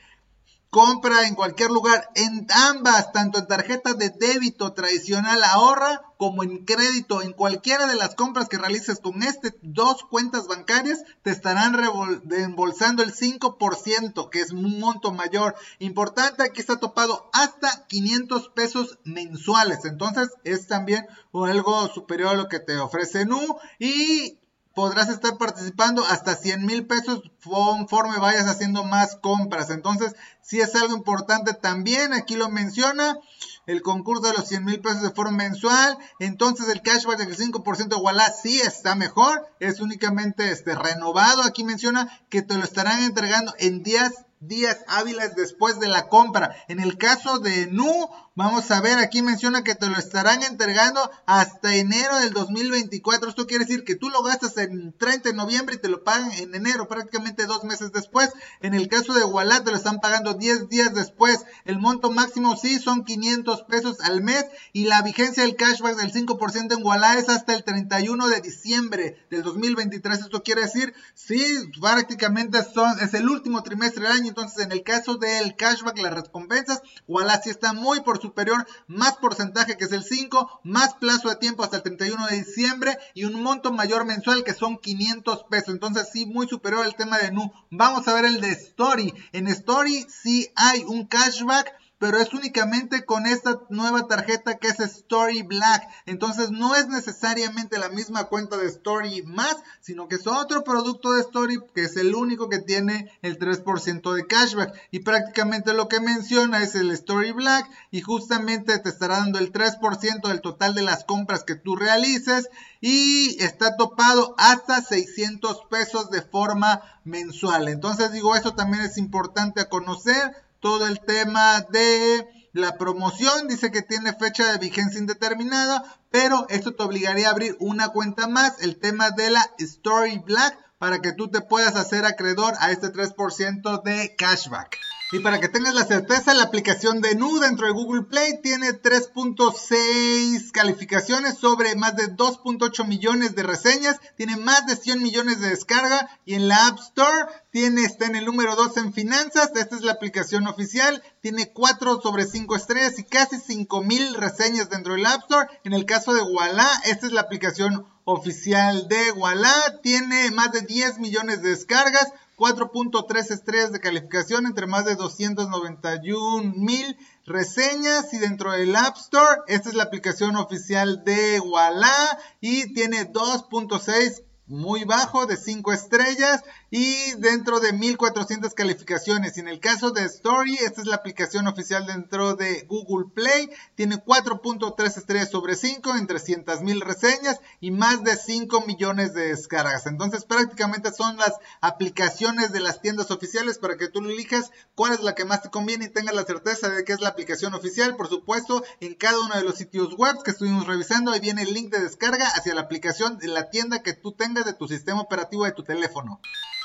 compra 0.70 1.28
en 1.28 1.36
cualquier 1.36 1.72
lugar, 1.72 2.10
en 2.16 2.46
ambas, 2.50 3.12
tanto 3.12 3.40
en 3.40 3.48
tarjeta 3.48 3.94
de 3.94 4.10
débito 4.10 4.74
tradicional 4.74 5.44
ahorra 5.44 6.02
como 6.18 6.44
en 6.44 6.66
crédito, 6.66 7.22
en 7.22 7.32
cualquiera 7.32 7.88
de 7.88 7.96
las 7.96 8.16
compras 8.16 8.50
que 8.50 8.58
realices 8.58 9.00
con 9.00 9.22
este 9.24 9.56
dos 9.62 10.04
cuentas 10.04 10.48
bancarias, 10.48 11.04
te 11.22 11.32
estarán 11.32 11.74
reembolsando 11.74 13.04
el 13.04 13.14
5%, 13.14 14.30
que 14.30 14.42
es 14.42 14.52
un 14.52 14.80
monto 14.80 15.12
mayor. 15.12 15.56
Importante, 15.80 16.44
aquí 16.44 16.60
está 16.60 16.80
topado 16.80 17.30
hasta 17.34 17.86
500 17.88 18.50
pesos 18.50 18.98
mensuales, 19.04 19.86
entonces 19.86 20.30
es 20.44 20.68
también 20.68 21.06
algo 21.34 21.88
superior 21.90 22.30
a 22.30 22.38
lo 22.38 22.50
que 22.50 22.60
te 22.60 22.78
ofrece 22.78 23.26
NU 23.26 23.58
y 23.80 24.40
podrás 24.78 25.10
estar 25.10 25.40
participando 25.40 26.06
hasta 26.06 26.36
100 26.36 26.64
mil 26.64 26.86
pesos 26.86 27.24
conforme 27.44 28.20
vayas 28.20 28.46
haciendo 28.46 28.84
más 28.84 29.16
compras. 29.16 29.72
Entonces, 29.72 30.16
si 30.44 30.62
es 30.62 30.76
algo 30.76 30.96
importante 30.96 31.56
también, 31.56 32.14
aquí 32.14 32.36
lo 32.36 32.50
menciona, 32.50 33.18
el 33.66 33.82
concurso 33.82 34.28
de 34.28 34.38
los 34.38 34.48
100 34.48 34.66
mil 34.66 34.80
pesos 34.80 35.02
de 35.02 35.10
forma 35.10 35.36
mensual. 35.36 35.98
Entonces, 36.20 36.70
el 36.70 36.84
cashback 36.84 37.18
del 37.18 37.36
5% 37.36 37.88
de 37.88 37.96
Walla 37.96 38.32
sí 38.32 38.62
está 38.62 38.94
mejor, 38.94 39.48
es 39.60 39.80
únicamente 39.80 40.52
este, 40.52 40.76
renovado. 40.76 41.42
Aquí 41.42 41.64
menciona 41.64 42.08
que 42.30 42.44
te 42.44 42.54
lo 42.54 42.64
estarán 42.64 43.02
entregando 43.02 43.56
en 43.58 43.82
días 43.82 44.28
días 44.40 44.86
hábiles 44.88 45.36
después 45.36 45.80
de 45.80 45.88
la 45.88 46.08
compra. 46.08 46.56
En 46.68 46.80
el 46.80 47.00
caso 47.00 47.40
de 47.40 47.66
Nu, 47.66 48.10
Vamos 48.38 48.70
a 48.70 48.82
ver, 48.82 49.00
aquí 49.00 49.24
menciona 49.24 49.64
que 49.64 49.74
te 49.74 49.88
lo 49.88 49.98
estarán 49.98 50.44
entregando 50.44 51.10
hasta 51.26 51.74
enero 51.74 52.18
del 52.18 52.34
2024. 52.34 53.30
Esto 53.30 53.48
quiere 53.48 53.66
decir 53.66 53.84
que 53.84 53.96
tú 53.96 54.12
lo 54.12 54.22
gastas 54.22 54.56
en 54.60 54.94
30 54.96 55.30
de 55.30 55.36
noviembre 55.36 55.74
y 55.74 55.80
te 55.80 55.90
lo 55.90 56.04
pagan 56.04 56.32
en 56.34 56.54
enero, 56.54 56.88
prácticamente 56.88 57.48
dos 57.48 57.64
meses 57.64 57.92
después. 57.92 58.30
En 58.62 58.76
el 58.76 58.90
caso 58.90 59.16
de 59.16 59.24
Wallah 59.24 59.64
te 59.64 59.72
lo 59.72 59.78
están 59.78 60.02
pagando 60.02 60.36
10 60.36 60.70
días 60.70 60.94
después. 60.94 61.48
El 61.66 61.80
monto 61.80 62.12
máximo 62.12 62.56
sí 62.56 62.78
son 62.78 63.06
500 63.06 63.64
pesos 63.64 64.02
al 64.02 64.22
mes 64.22 64.46
y 64.72 64.86
la 64.86 65.02
vigencia 65.02 65.42
del 65.42 65.56
cashback 65.56 65.96
del 65.96 66.14
5% 66.14 66.78
en 66.78 66.86
Wallah 66.86 67.18
es 67.18 67.30
hasta 67.30 67.56
el 67.56 67.64
31 67.64 68.28
de 68.28 68.42
diciembre 68.42 69.18
del 69.32 69.42
2023. 69.42 70.20
Esto 70.20 70.44
quiere 70.44 70.62
decir, 70.62 70.94
sí, 71.16 71.44
prácticamente 71.82 72.64
son, 72.64 73.00
es 73.00 73.16
el 73.16 73.28
último 73.28 73.64
trimestre 73.64 74.04
del 74.04 74.12
año. 74.12 74.28
Entonces, 74.28 74.64
en 74.64 74.72
el 74.72 74.84
caso 74.84 75.16
del 75.16 75.56
cashback, 75.56 75.98
las 75.98 76.14
recompensas, 76.14 76.84
Wallah 77.08 77.42
sí 77.42 77.50
está 77.50 77.74
muy 77.74 78.02
por 78.02 78.27
superior, 78.28 78.68
más 78.88 79.16
porcentaje 79.18 79.78
que 79.78 79.86
es 79.86 79.92
el 79.92 80.04
5, 80.04 80.62
más 80.64 80.96
plazo 80.96 81.30
de 81.30 81.38
tiempo 81.38 81.64
hasta 81.64 81.78
el 81.78 81.84
31 81.84 82.28
de 82.28 82.38
diciembre 82.38 82.98
y 83.14 83.24
un 83.24 83.42
monto 83.42 83.72
mayor 83.72 84.06
mensual 84.06 84.44
que 84.44 84.54
son 84.54 84.78
500 84.78 85.46
pesos. 85.50 85.70
Entonces, 85.74 86.10
sí, 86.12 86.26
muy 86.26 86.48
superior 86.48 86.84
al 86.84 86.96
tema 86.96 87.18
de 87.18 87.32
Nu. 87.32 87.52
Vamos 87.72 88.08
a 88.08 88.14
ver 88.14 88.26
el 88.26 88.42
de 88.42 88.52
Story. 88.52 89.14
En 89.32 89.48
Story 89.48 90.06
sí 90.10 90.52
hay 90.56 90.84
un 90.84 91.06
cashback 91.06 91.74
pero 92.00 92.20
es 92.20 92.34
únicamente 92.34 93.06
con 93.06 93.26
esta 93.26 93.62
nueva 93.70 94.08
tarjeta 94.08 94.58
que 94.58 94.68
es 94.68 94.80
Story 94.80 95.42
Black. 95.42 95.88
Entonces 96.06 96.52
no 96.52 96.76
es 96.76 96.88
necesariamente 96.88 97.80
la 97.80 97.90
misma 97.90 98.26
cuenta 98.26 98.58
de 98.58 98.68
Story 98.68 99.24
más, 99.24 99.58
sino 99.82 100.08
que 100.08 100.16
es 100.16 100.28
otro 100.28 100.64
producto 100.64 101.14
de 101.14 101.22
Story 101.22 101.60
que 101.74 101.84
es 101.84 101.98
el 101.98 102.14
único 102.14 102.50
que 102.50 102.60
tiene 102.60 103.12
el 103.24 103.40
3% 103.40 104.14
de 104.14 104.28
cashback. 104.28 104.74
Y 104.92 105.00
prácticamente 105.00 105.74
lo 105.74 105.88
que 105.88 106.00
menciona 106.00 106.62
es 106.62 106.76
el 106.76 106.92
Story 106.92 107.32
Black 107.32 107.68
y 107.90 108.02
justamente 108.02 108.78
te 108.78 108.90
estará 108.90 109.18
dando 109.18 109.40
el 109.40 109.52
3% 109.52 110.28
del 110.28 110.42
total 110.42 110.76
de 110.76 110.84
las 110.84 111.04
compras 111.04 111.44
que 111.44 111.56
tú 111.56 111.76
realices 111.76 112.50
y 112.80 113.42
está 113.44 113.76
topado 113.76 114.36
hasta 114.38 114.82
600 114.82 115.66
pesos 115.70 116.12
de 116.12 116.22
forma 116.22 116.82
mensual. 117.04 117.70
Entonces 117.70 118.12
digo, 118.12 118.36
eso 118.36 118.54
también 118.54 118.84
es 118.84 118.98
importante 118.98 119.62
a 119.62 119.70
conocer 119.70 120.47
todo 120.60 120.88
el 120.88 121.00
tema 121.00 121.62
de 121.62 122.28
la 122.54 122.78
promoción. 122.78 123.48
Dice 123.48 123.72
que 123.72 123.82
tiene 123.82 124.14
fecha 124.14 124.52
de 124.52 124.58
vigencia 124.58 125.00
indeterminada, 125.00 125.84
pero 126.10 126.48
esto 126.50 126.74
te 126.76 126.84
obligaría 126.84 127.28
a 127.28 127.32
abrir 127.32 127.56
una 127.60 127.90
cuenta 127.90 128.28
más. 128.28 128.62
El 128.62 128.80
tema 128.80 129.12
de 129.12 129.30
la 129.30 129.50
Story 129.60 130.20
Black 130.20 130.58
para 130.78 131.00
que 131.00 131.14
tú 131.14 131.30
te 131.30 131.42
puedas 131.42 131.76
hacer 131.76 132.06
acreedor 132.06 132.54
a 132.60 132.72
este 132.72 132.88
3% 132.88 133.84
de 133.84 134.16
cashback. 134.16 134.78
Y 135.10 135.20
para 135.20 135.40
que 135.40 135.48
tengas 135.48 135.74
la 135.74 135.86
certeza, 135.86 136.34
la 136.34 136.44
aplicación 136.44 137.00
de 137.00 137.16
Nu 137.16 137.40
dentro 137.40 137.66
de 137.66 137.72
Google 137.72 138.04
Play 138.04 138.42
tiene 138.44 138.74
3.6 138.74 140.52
calificaciones 140.52 141.38
sobre 141.38 141.76
más 141.76 141.96
de 141.96 142.14
2.8 142.14 142.86
millones 142.86 143.34
de 143.34 143.44
reseñas, 143.44 144.02
tiene 144.18 144.36
más 144.36 144.66
de 144.66 144.76
100 144.76 145.02
millones 145.02 145.40
de 145.40 145.52
descarga 145.52 146.10
y 146.26 146.34
en 146.34 146.50
la 146.50 146.68
App 146.68 146.80
Store 146.80 147.28
tiene, 147.52 147.84
está 147.84 148.08
en 148.08 148.18
el 148.18 148.26
número 148.26 148.58
2 148.58 148.76
en 148.78 148.94
finanzas, 148.94 149.52
esta 149.56 149.78
es 149.78 149.82
la 149.82 149.94
aplicación 149.94 150.46
oficial, 150.46 151.02
tiene 151.22 151.54
4 151.54 152.02
sobre 152.02 152.26
5 152.26 152.58
estrellas 152.58 153.00
y 153.00 153.06
casi 153.06 153.40
5000 153.40 154.14
reseñas 154.14 154.70
dentro 154.70 154.96
del 154.96 155.06
App 155.06 155.22
Store. 155.22 155.48
En 155.64 155.72
el 155.72 155.86
caso 155.86 156.14
de 156.14 156.22
Walla, 156.22 156.70
esta 156.84 157.06
es 157.06 157.14
la 157.14 157.22
aplicación 157.22 157.86
oficial 158.04 158.90
de 158.90 159.14
Walla, 159.14 159.80
tiene 159.82 160.32
más 160.32 160.52
de 160.52 160.64
10 160.64 161.00
millones 161.00 161.42
de 161.42 161.52
descargas, 161.52 162.12
4.3 162.38 163.32
estrellas 163.32 163.72
de 163.72 163.80
calificación 163.80 164.46
entre 164.46 164.68
más 164.68 164.86
de 164.86 164.96
291 164.96 166.54
mil 166.56 166.96
reseñas 167.26 168.14
y 168.14 168.20
dentro 168.20 168.52
del 168.52 168.76
App 168.76 168.96
Store, 168.96 169.42
esta 169.48 169.70
es 169.70 169.76
la 169.76 169.84
aplicación 169.84 170.36
oficial 170.36 171.04
de 171.04 171.40
Walla 171.40 172.20
y 172.40 172.74
tiene 172.76 173.12
2.6 173.12 174.24
muy 174.46 174.84
bajo 174.84 175.26
de 175.26 175.36
5 175.36 175.74
estrellas 175.74 176.44
y 176.70 177.14
dentro 177.20 177.60
de 177.60 177.74
1400 177.74 178.54
calificaciones. 178.54 179.38
Y 179.38 179.40
en 179.40 179.48
el 179.48 179.60
caso 179.60 179.92
de 179.92 180.04
Story, 180.06 180.56
esta 180.56 180.82
es 180.82 180.88
la 180.88 180.96
aplicación 180.96 181.48
oficial 181.48 181.86
dentro 181.86 182.36
de 182.36 182.66
Google 182.68 183.10
Play, 183.14 183.50
tiene 183.76 183.98
4.3 183.98 184.98
estrellas 184.98 185.30
sobre 185.32 185.56
5 185.56 185.96
en 185.96 186.08
300 186.08 186.62
mil 186.62 186.82
reseñas 186.82 187.40
y 187.60 187.72
más 187.72 188.04
de 188.04 188.16
5 188.16 188.62
millones 188.66 189.14
de 189.14 189.30
descargas. 189.30 189.86
Entonces 189.86 190.26
prácticamente 190.26 190.92
son 190.92 191.18
las 191.18 191.34
aplicaciones 191.62 192.52
de 192.52 192.60
las 192.60 192.82
tiendas 192.82 193.12
oficiales 193.12 193.58
para 193.58 193.78
que 193.78 193.88
tú 193.88 194.00
elijas 194.00 194.52
cuál 194.76 194.94
es 194.94 195.02
la 195.02 195.16
que 195.16 195.26
más 195.26 195.42
te 195.42 195.50
conviene 195.50 195.86
y 195.86 195.90
tengas 195.90 196.16
la 196.16 196.26
certeza 196.26 196.70
de 196.70 196.84
que 196.84 196.94
es 196.94 197.02
la 197.02 197.10
aplicación 197.10 197.54
oficial. 197.54 197.96
Por 197.96 198.10
supuesto, 198.10 198.64
en 198.80 198.96
cada 198.96 199.20
uno 199.20 199.36
de 199.36 199.44
los 199.44 199.56
sitios 199.56 199.96
web 199.96 200.16
que 200.24 200.32
estuvimos 200.32 200.68
revisando, 200.68 201.12
ahí 201.12 201.20
viene 201.20 201.44
el 201.44 201.54
link 201.54 201.72
de 201.72 201.80
descarga 201.80 202.28
hacia 202.28 202.56
la 202.56 202.62
aplicación 202.62 203.18
de 203.18 203.28
la 203.28 203.50
tienda 203.50 203.84
que 203.84 203.94
tú 203.94 204.12
tengas 204.12 204.46
de 204.46 204.54
tu 204.54 204.68
sistema 204.68 205.02
operativo 205.02 205.46
de 205.46 205.52
tu 205.52 205.64
teléfono. 205.64 206.20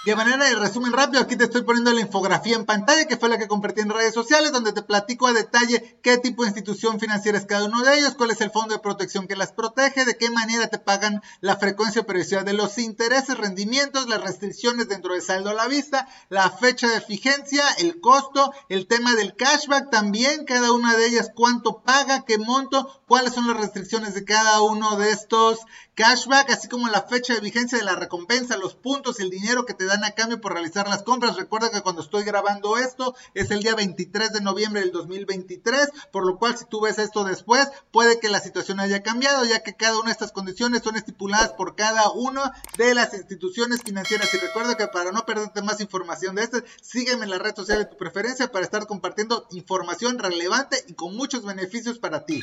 De 0.04 0.16
manera 0.16 0.46
de 0.46 0.56
resumen 0.56 0.92
rápido, 0.92 1.22
aquí 1.22 1.36
te 1.36 1.44
estoy 1.44 1.62
poniendo 1.62 1.92
la 1.92 2.00
infografía 2.00 2.56
en 2.56 2.66
pantalla, 2.66 3.06
que 3.06 3.16
fue 3.16 3.28
la 3.28 3.38
que 3.38 3.46
compartí 3.46 3.82
en 3.82 3.88
redes 3.88 4.12
sociales, 4.12 4.50
donde 4.50 4.72
te 4.72 4.82
platico 4.82 5.28
a 5.28 5.32
detalle 5.32 5.96
qué 6.02 6.18
tipo 6.18 6.42
de 6.42 6.48
institución 6.48 6.98
financiera 6.98 7.38
es 7.38 7.46
cada 7.46 7.66
uno 7.66 7.84
de 7.84 7.98
ellos, 7.98 8.16
cuál 8.16 8.32
es 8.32 8.40
el 8.40 8.50
fondo 8.50 8.74
de 8.74 8.80
protección 8.80 9.28
que 9.28 9.36
las 9.36 9.52
protege, 9.52 10.04
de 10.04 10.18
qué 10.18 10.28
manera 10.30 10.66
te 10.66 10.78
pagan 10.78 11.22
la 11.40 11.56
frecuencia 11.56 12.02
periódica 12.02 12.42
de 12.42 12.52
los 12.52 12.78
intereses, 12.78 13.38
rendimientos, 13.38 14.08
las 14.08 14.20
restricciones 14.20 14.88
dentro 14.88 15.14
de 15.14 15.20
saldo 15.20 15.50
a 15.50 15.54
la 15.54 15.68
vista, 15.68 16.08
la 16.30 16.50
fecha 16.50 16.88
de 16.88 17.00
fijencia, 17.00 17.62
el 17.78 18.00
costo, 18.00 18.52
el 18.68 18.88
tema 18.88 19.14
del 19.14 19.36
cashback 19.36 19.88
también, 19.88 20.44
cada 20.46 20.72
una 20.72 20.96
de 20.96 21.06
ellas 21.06 21.30
cuánto 21.32 21.82
paga, 21.82 22.24
qué 22.24 22.38
monto, 22.38 23.04
cuáles 23.06 23.34
son 23.34 23.46
las 23.46 23.56
restricciones 23.56 24.14
de 24.14 24.24
cada 24.24 24.62
uno 24.62 24.96
de 24.96 25.12
estos 25.12 25.60
cashback, 25.94 26.50
así 26.50 26.68
como 26.68 26.88
la 26.88 27.02
fecha 27.02 27.35
de 27.35 27.40
vigencia 27.40 27.78
de 27.78 27.85
la 27.85 27.96
recompensa, 27.96 28.57
los 28.57 28.74
puntos, 28.74 29.20
el 29.20 29.31
dinero 29.31 29.66
que 29.66 29.74
te 29.74 29.85
dan 29.85 30.05
a 30.05 30.12
cambio 30.12 30.40
por 30.40 30.52
realizar 30.52 30.88
las 30.88 31.02
compras. 31.02 31.37
Recuerda 31.37 31.70
que 31.70 31.83
cuando 31.83 32.02
estoy 32.02 32.24
grabando 32.24 32.78
esto 32.78 33.14
es 33.35 33.50
el 33.50 33.62
día 33.62 33.74
23 33.74 34.33
de 34.33 34.40
noviembre 34.40 34.81
del 34.81 34.92
2023, 34.92 35.90
por 36.11 36.26
lo 36.26 36.38
cual 36.38 36.57
si 36.57 36.64
tú 36.64 36.81
ves 36.81 36.98
esto 36.98 37.24
después, 37.24 37.68
puede 37.90 38.18
que 38.20 38.31
la 38.31 38.40
situación 38.40 38.81
haya 38.81 39.02
cambiado, 39.02 39.44
ya 39.44 39.62
que 39.62 39.76
cada 39.76 39.98
una 39.98 40.07
de 40.07 40.12
estas 40.12 40.33
condiciones 40.33 40.83
son 40.83 40.96
estipuladas 40.96 41.52
por 41.52 41.76
cada 41.76 42.11
una 42.11 42.52
de 42.78 42.94
las 42.94 43.12
instituciones 43.14 43.83
financieras. 43.83 44.33
Y 44.33 44.38
recuerda 44.38 44.76
que 44.76 44.88
para 44.88 45.12
no 45.12 45.26
perderte 45.26 45.62
más 45.62 45.81
información 45.81 46.37
de 46.37 46.44
este, 46.44 46.64
sígueme 46.81 47.24
en 47.24 47.31
la 47.31 47.38
red 47.38 47.55
social 47.55 47.78
de 47.78 47.87
tu 47.87 47.96
preferencia 47.96 48.50
para 48.50 48.64
estar 48.64 48.87
compartiendo 48.87 49.46
información 49.50 50.18
relevante 50.18 50.83
y 50.88 50.94
con 50.94 51.14
muchos 51.16 51.44
beneficios 51.44 51.98
para 51.98 52.24
ti. 52.24 52.40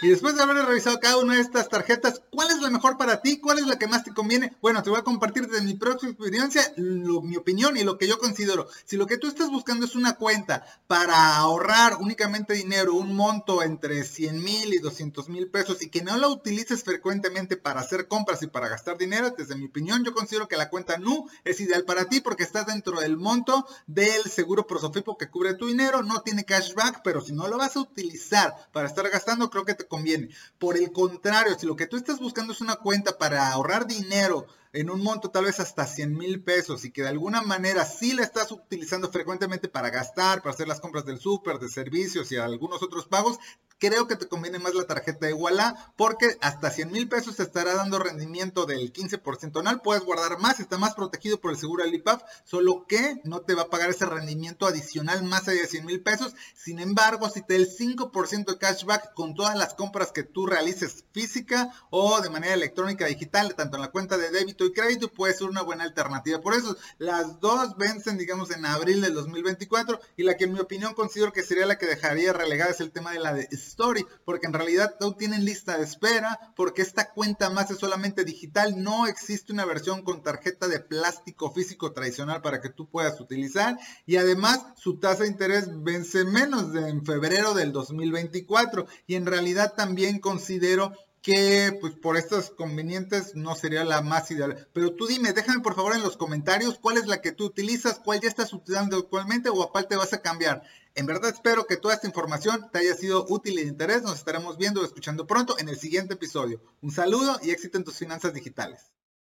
Y 0.00 0.06
después 0.06 0.36
de 0.36 0.42
haber 0.44 0.64
revisado 0.64 1.00
cada 1.00 1.16
una 1.16 1.34
de 1.34 1.40
estas 1.40 1.68
tarjetas, 1.68 2.22
¿cuál 2.30 2.52
es 2.52 2.60
la 2.60 2.70
mejor 2.70 2.96
para 2.96 3.20
ti? 3.20 3.40
¿Cuál 3.40 3.58
es 3.58 3.66
la 3.66 3.80
que 3.80 3.88
más 3.88 4.04
te 4.04 4.14
conviene? 4.14 4.56
Bueno, 4.62 4.80
te 4.80 4.90
voy 4.90 5.00
a 5.00 5.02
compartir 5.02 5.48
desde 5.48 5.64
mi 5.64 5.74
propia 5.74 6.08
experiencia 6.08 6.62
mi 6.76 7.36
opinión 7.36 7.76
y 7.76 7.82
lo 7.82 7.98
que 7.98 8.06
yo 8.06 8.16
considero. 8.20 8.68
Si 8.84 8.96
lo 8.96 9.08
que 9.08 9.18
tú 9.18 9.26
estás 9.26 9.50
buscando 9.50 9.86
es 9.86 9.96
una 9.96 10.14
cuenta 10.14 10.64
para 10.86 11.36
ahorrar 11.36 11.96
únicamente 11.96 12.54
dinero, 12.54 12.94
un 12.94 13.16
monto 13.16 13.60
entre 13.64 14.04
100 14.04 14.40
mil 14.40 14.72
y 14.72 14.78
200 14.78 15.28
mil 15.30 15.50
pesos 15.50 15.82
y 15.82 15.88
que 15.90 16.02
no 16.02 16.16
la 16.16 16.28
utilices 16.28 16.84
frecuentemente 16.84 17.56
para 17.56 17.80
hacer 17.80 18.06
compras 18.06 18.40
y 18.44 18.46
para 18.46 18.68
gastar 18.68 18.98
dinero, 18.98 19.34
desde 19.36 19.56
mi 19.56 19.66
opinión 19.66 20.04
yo 20.04 20.14
considero 20.14 20.46
que 20.46 20.56
la 20.56 20.70
cuenta 20.70 20.98
NU 20.98 21.28
es 21.42 21.58
ideal 21.58 21.84
para 21.84 22.04
ti 22.04 22.20
porque 22.20 22.44
estás 22.44 22.66
dentro 22.66 23.00
del 23.00 23.16
monto 23.16 23.66
del 23.88 24.22
seguro 24.30 24.64
Prosofipo 24.68 25.18
que 25.18 25.28
cubre 25.28 25.54
tu 25.54 25.66
dinero, 25.66 26.04
no 26.04 26.20
tiene 26.20 26.44
cashback, 26.44 27.00
pero 27.02 27.20
si 27.20 27.32
no 27.32 27.48
lo 27.48 27.58
vas 27.58 27.74
a 27.74 27.80
utilizar 27.80 28.54
para 28.70 28.86
estar 28.86 29.08
gastando, 29.10 29.50
creo 29.50 29.64
que 29.64 29.74
te 29.74 29.87
conviene. 29.88 30.28
Por 30.58 30.76
el 30.76 30.92
contrario, 30.92 31.58
si 31.58 31.66
lo 31.66 31.76
que 31.76 31.86
tú 31.86 31.96
estás 31.96 32.20
buscando 32.20 32.52
es 32.52 32.60
una 32.60 32.76
cuenta 32.76 33.18
para 33.18 33.50
ahorrar 33.50 33.86
dinero 33.86 34.46
en 34.72 34.90
un 34.90 35.02
monto 35.02 35.30
tal 35.30 35.44
vez 35.44 35.60
hasta 35.60 35.86
100 35.86 36.16
mil 36.16 36.42
pesos 36.42 36.84
y 36.84 36.90
que 36.90 37.02
de 37.02 37.08
alguna 37.08 37.42
manera 37.42 37.84
sí 37.84 38.12
la 38.12 38.22
estás 38.22 38.52
utilizando 38.52 39.10
frecuentemente 39.10 39.68
para 39.68 39.90
gastar, 39.90 40.42
para 40.42 40.54
hacer 40.54 40.68
las 40.68 40.80
compras 40.80 41.04
del 41.04 41.18
súper, 41.18 41.58
de 41.58 41.68
servicios 41.68 42.30
y 42.32 42.36
algunos 42.36 42.82
otros 42.82 43.06
pagos, 43.06 43.38
creo 43.78 44.06
que 44.06 44.16
te 44.16 44.28
conviene 44.28 44.58
más 44.58 44.74
la 44.74 44.86
tarjeta 44.86 45.26
de 45.26 45.34
Walla 45.34 45.92
porque 45.96 46.36
hasta 46.40 46.70
100 46.70 46.90
mil 46.90 47.08
pesos 47.08 47.36
te 47.36 47.44
estará 47.44 47.74
dando 47.74 47.98
rendimiento 47.98 48.66
del 48.66 48.92
15% 48.92 49.60
anual. 49.60 49.80
Puedes 49.80 50.04
guardar 50.04 50.38
más, 50.38 50.60
está 50.60 50.78
más 50.78 50.94
protegido 50.94 51.40
por 51.40 51.52
el 51.52 51.58
seguro 51.58 51.84
Alipaf, 51.84 52.22
solo 52.44 52.86
que 52.86 53.20
no 53.24 53.40
te 53.40 53.54
va 53.54 53.62
a 53.62 53.70
pagar 53.70 53.90
ese 53.90 54.06
rendimiento 54.06 54.66
adicional 54.66 55.22
más 55.22 55.48
allá 55.48 55.62
de 55.62 55.68
100 55.68 55.86
mil 55.86 56.02
pesos. 56.02 56.34
Sin 56.54 56.80
embargo, 56.80 57.30
si 57.30 57.42
te 57.42 57.54
da 57.54 57.60
el 57.60 57.68
5% 57.68 58.46
de 58.46 58.58
cashback 58.58 59.14
con 59.14 59.34
todas 59.34 59.56
las 59.56 59.74
compras 59.74 60.12
que 60.12 60.24
tú 60.24 60.46
realices 60.46 61.04
física 61.12 61.72
o 61.90 62.20
de 62.20 62.30
manera 62.30 62.54
electrónica 62.54 63.06
digital, 63.06 63.54
tanto 63.54 63.76
en 63.76 63.82
la 63.82 63.90
cuenta 63.90 64.18
de 64.18 64.30
débito 64.30 64.57
y 64.64 64.72
crédito, 64.72 65.12
puede 65.12 65.34
ser 65.34 65.48
una 65.48 65.62
buena 65.62 65.84
alternativa. 65.84 66.40
Por 66.40 66.54
eso, 66.54 66.76
las 66.98 67.40
dos 67.40 67.76
vencen, 67.76 68.18
digamos, 68.18 68.50
en 68.50 68.66
abril 68.66 69.00
del 69.00 69.14
2024 69.14 70.00
y 70.16 70.22
la 70.22 70.36
que 70.36 70.44
en 70.44 70.52
mi 70.52 70.60
opinión 70.60 70.94
considero 70.94 71.32
que 71.32 71.42
sería 71.42 71.66
la 71.66 71.78
que 71.78 71.86
dejaría 71.86 72.32
relegada 72.32 72.70
es 72.70 72.80
el 72.80 72.90
tema 72.90 73.12
de 73.12 73.20
la 73.20 73.34
de 73.34 73.48
Story, 73.52 74.04
porque 74.24 74.46
en 74.46 74.52
realidad 74.52 74.96
no 75.00 75.14
tienen 75.14 75.44
lista 75.44 75.78
de 75.78 75.84
espera, 75.84 76.52
porque 76.56 76.82
esta 76.82 77.12
cuenta 77.12 77.50
más 77.50 77.70
es 77.70 77.78
solamente 77.78 78.24
digital, 78.24 78.82
no 78.82 79.06
existe 79.06 79.52
una 79.52 79.64
versión 79.64 80.02
con 80.02 80.22
tarjeta 80.22 80.68
de 80.68 80.80
plástico 80.80 81.50
físico 81.52 81.92
tradicional 81.92 82.42
para 82.42 82.60
que 82.60 82.70
tú 82.70 82.88
puedas 82.88 83.20
utilizar 83.20 83.78
y 84.06 84.16
además 84.16 84.64
su 84.76 84.98
tasa 84.98 85.24
de 85.24 85.30
interés 85.30 85.68
vence 85.82 86.24
menos 86.24 86.72
de 86.72 86.88
en 86.88 87.04
febrero 87.04 87.54
del 87.54 87.72
2024 87.72 88.86
y 89.06 89.14
en 89.14 89.26
realidad 89.26 89.74
también 89.76 90.20
considero 90.20 90.92
que 91.28 91.76
pues 91.78 91.92
por 91.92 92.16
estos 92.16 92.48
convenientes 92.48 93.34
no 93.34 93.54
sería 93.54 93.84
la 93.84 94.00
más 94.00 94.30
ideal. 94.30 94.66
Pero 94.72 94.94
tú 94.94 95.06
dime, 95.06 95.34
déjame 95.34 95.60
por 95.60 95.74
favor 95.74 95.94
en 95.94 96.00
los 96.00 96.16
comentarios 96.16 96.78
cuál 96.78 96.96
es 96.96 97.06
la 97.06 97.20
que 97.20 97.32
tú 97.32 97.44
utilizas, 97.44 97.98
cuál 97.98 98.22
ya 98.22 98.30
estás 98.30 98.54
utilizando 98.54 98.96
actualmente 98.96 99.50
o 99.50 99.62
a 99.62 99.70
cuál 99.70 99.86
te 99.86 99.96
vas 99.96 100.14
a 100.14 100.22
cambiar. 100.22 100.62
En 100.94 101.04
verdad 101.04 101.28
espero 101.28 101.66
que 101.66 101.76
toda 101.76 101.92
esta 101.92 102.06
información 102.06 102.70
te 102.72 102.78
haya 102.78 102.94
sido 102.94 103.26
útil 103.28 103.58
y 103.58 103.64
de 103.64 103.68
interés. 103.68 104.02
Nos 104.04 104.16
estaremos 104.16 104.56
viendo 104.56 104.80
o 104.80 104.86
escuchando 104.86 105.26
pronto 105.26 105.58
en 105.58 105.68
el 105.68 105.78
siguiente 105.78 106.14
episodio. 106.14 106.62
Un 106.80 106.92
saludo 106.92 107.38
y 107.42 107.50
éxito 107.50 107.76
en 107.76 107.84
tus 107.84 107.98
finanzas 107.98 108.32
digitales. 108.32 108.90